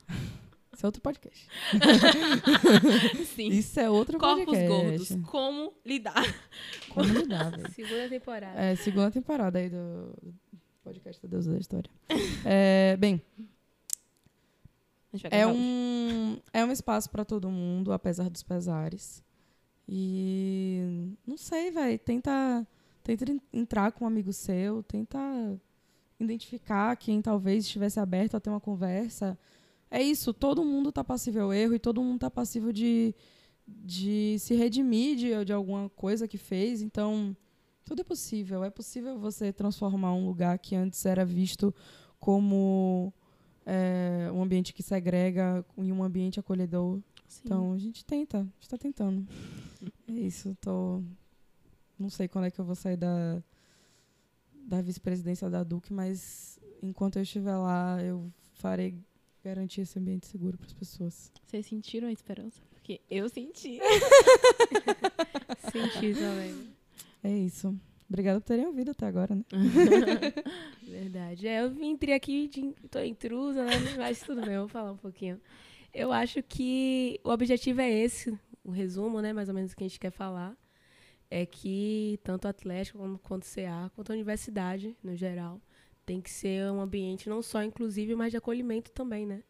[0.74, 1.48] isso é outro podcast.
[3.34, 3.48] Sim.
[3.48, 4.68] Isso é outro Corpos podcast.
[4.68, 5.30] gordos.
[5.32, 6.36] Como lidar?
[6.90, 7.72] Como lidar, velho?
[7.72, 8.60] Segunda temporada.
[8.60, 10.14] É, segunda temporada aí do
[10.84, 11.90] podcast da Deus da História.
[12.44, 13.22] É, bem,
[15.32, 19.24] é um, é um espaço para todo mundo, apesar dos pesares.
[19.88, 20.45] E
[21.36, 22.66] não sei, velho, tenta,
[23.04, 25.20] tenta en- entrar com um amigo seu, tenta
[26.18, 29.38] identificar quem talvez estivesse aberto a ter uma conversa.
[29.92, 33.14] É isso, todo mundo tá passível ao erro e todo mundo tá passível de,
[33.68, 36.82] de se redimir de, de alguma coisa que fez.
[36.82, 37.36] Então,
[37.84, 38.64] tudo é possível.
[38.64, 41.76] É possível você transformar um lugar que antes era visto
[42.18, 43.14] como
[43.66, 47.02] é, um ambiente que segrega em um ambiente acolhedor.
[47.28, 47.42] Sim.
[47.44, 49.28] Então, a gente tenta, a gente tá tentando.
[50.08, 51.04] É isso, tô...
[51.98, 53.42] Não sei quando é que eu vou sair da,
[54.54, 58.96] da vice-presidência da Duque, mas enquanto eu estiver lá, eu farei
[59.44, 61.32] garantir esse ambiente seguro para as pessoas.
[61.46, 62.62] Vocês sentiram a esperança?
[62.72, 63.80] Porque eu senti.
[65.72, 66.70] Senti também.
[67.24, 67.76] É isso.
[68.08, 69.44] Obrigada por terem ouvido até agora, né?
[70.84, 71.48] Verdade.
[71.48, 73.74] É, eu vim entrei aqui, de, tô intrusa, né?
[73.98, 75.42] Mas tudo bem, eu vou falar um pouquinho.
[75.92, 79.34] Eu acho que o objetivo é esse, o resumo, né?
[79.34, 80.56] Mais ou menos o que a gente quer falar.
[81.30, 85.60] É que tanto o Atlético quanto o CA, quanto a universidade, no geral,
[86.06, 89.44] tem que ser um ambiente não só inclusivo, mas de acolhimento também, né?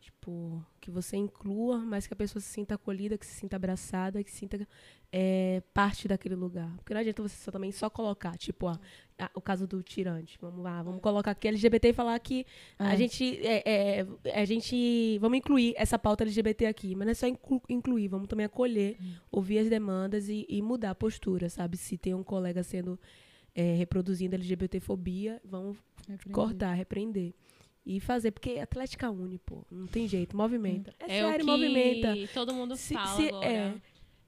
[0.00, 4.22] Tipo, que você inclua, mas que a pessoa se sinta acolhida, que se sinta abraçada,
[4.22, 4.68] que se sinta
[5.10, 6.70] é, parte daquele lugar.
[6.76, 8.78] Porque não adianta você só, também só colocar, tipo, a-
[9.18, 10.36] a- o caso do tirante.
[10.40, 12.44] Vamos lá, vamos colocar aqui LGBT e falar que
[12.78, 12.96] a É.
[12.96, 13.38] gente.
[13.46, 14.00] É,
[14.32, 15.18] é, a gente.
[15.20, 18.96] Vamos incluir essa pauta LGBT aqui, mas não é só inclu- incluir, vamos também acolher,
[19.30, 21.76] ouvir as demandas e, e mudar a postura, sabe?
[21.76, 22.98] Se tem um colega sendo.
[23.56, 25.76] é, reproduzindo LGBTfobia, vamos
[26.32, 27.32] cortar, repreender.
[27.86, 29.64] E fazer, porque Atlética une, pô.
[29.70, 30.92] Não tem jeito, movimenta.
[30.98, 32.14] É, É, sério, o que movimenta.
[32.34, 33.46] todo mundo Se- fala se- agora.
[33.46, 33.74] é.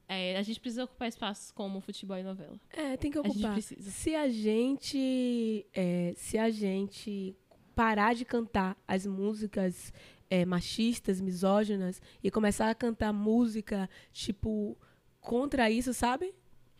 [0.07, 2.59] É, a gente precisa ocupar espaços como futebol e novela.
[2.69, 3.53] É, tem que A gente ocupar.
[3.53, 3.91] precisa.
[3.91, 5.65] Se a gente.
[5.73, 7.35] é, se a gente
[7.75, 9.93] parar de cantar as músicas
[10.29, 14.77] é, machistas, misóginas, e começar a cantar música, tipo,
[15.19, 16.33] contra isso, sabe?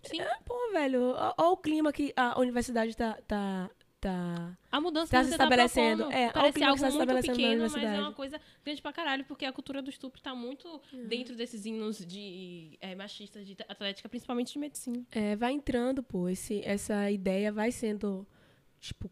[0.04, 0.22] Sim.
[0.22, 3.18] É, pô, velho, olha o clima que a universidade tá.
[3.28, 3.70] tá,
[4.10, 4.58] tá...
[4.72, 6.04] A mudança Tá que se você estabelecendo.
[6.04, 8.14] Tá propondo, É, olha o parece algo tá muito estabelecendo na pequeno, mas é uma
[8.14, 12.78] coisa grande pra caralho, porque a cultura do estupro tá muito dentro desses hinos de
[12.82, 15.04] é, machistas de atlética, principalmente de medicina.
[15.12, 18.26] É, vai entrando, pô, esse, essa ideia vai sendo,
[18.80, 19.10] tipo,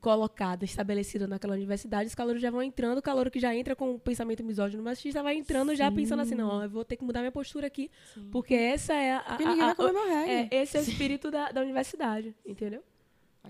[0.00, 3.94] colocada, estabelecida naquela universidade, os calouros já vão entrando, o calouro que já entra com
[3.96, 7.18] o pensamento misógino machista vai entrando já pensando assim, não, eu vou ter que mudar
[7.18, 7.90] minha postura aqui,
[8.30, 9.18] porque essa é a...
[9.18, 10.48] a- Porque ninguém a- vai comer a- meu reggae.
[10.54, 12.82] é, esse é o espírito da, da universidade, entendeu?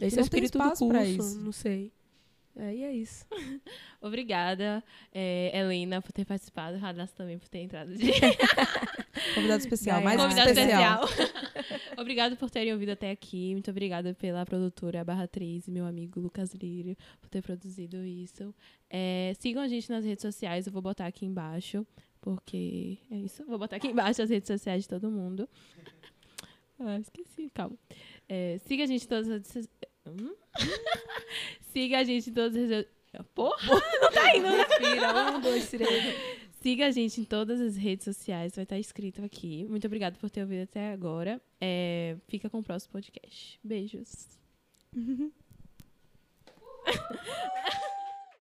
[0.06, 1.38] Esse é o tem espírito do pra isso.
[1.40, 1.92] não sei.
[2.58, 3.24] É, e é isso.
[4.02, 4.82] Obrigada,
[5.12, 8.10] é, Helena, por ter participado, Radassa também por ter entrado de
[9.34, 11.04] Convidado especial, mais convidado especial.
[11.04, 11.80] especial.
[11.98, 13.52] Obrigado por terem ouvido até aqui.
[13.52, 18.52] Muito obrigada pela produtora Barra 3 e meu amigo Lucas Lírio por ter produzido isso.
[18.90, 21.86] É, sigam a gente nas redes sociais, eu vou botar aqui embaixo,
[22.20, 23.44] porque é isso.
[23.46, 25.48] Vou botar aqui embaixo as redes sociais de todo mundo.
[26.80, 27.76] Ah, esqueci, calma.
[28.28, 29.68] É, siga a gente em todas as redes
[30.06, 30.34] Hum?
[31.72, 32.98] Siga a gente em todas as redes
[33.34, 33.56] Porra,
[34.00, 34.64] não tá indo, né?
[34.68, 36.14] Respira, um, dois, três.
[36.60, 39.64] Siga a gente em todas as redes sociais, vai estar escrito aqui.
[39.68, 41.40] Muito obrigada por ter ouvido até agora.
[41.60, 43.58] É, fica com o próximo podcast.
[43.62, 44.28] Beijos.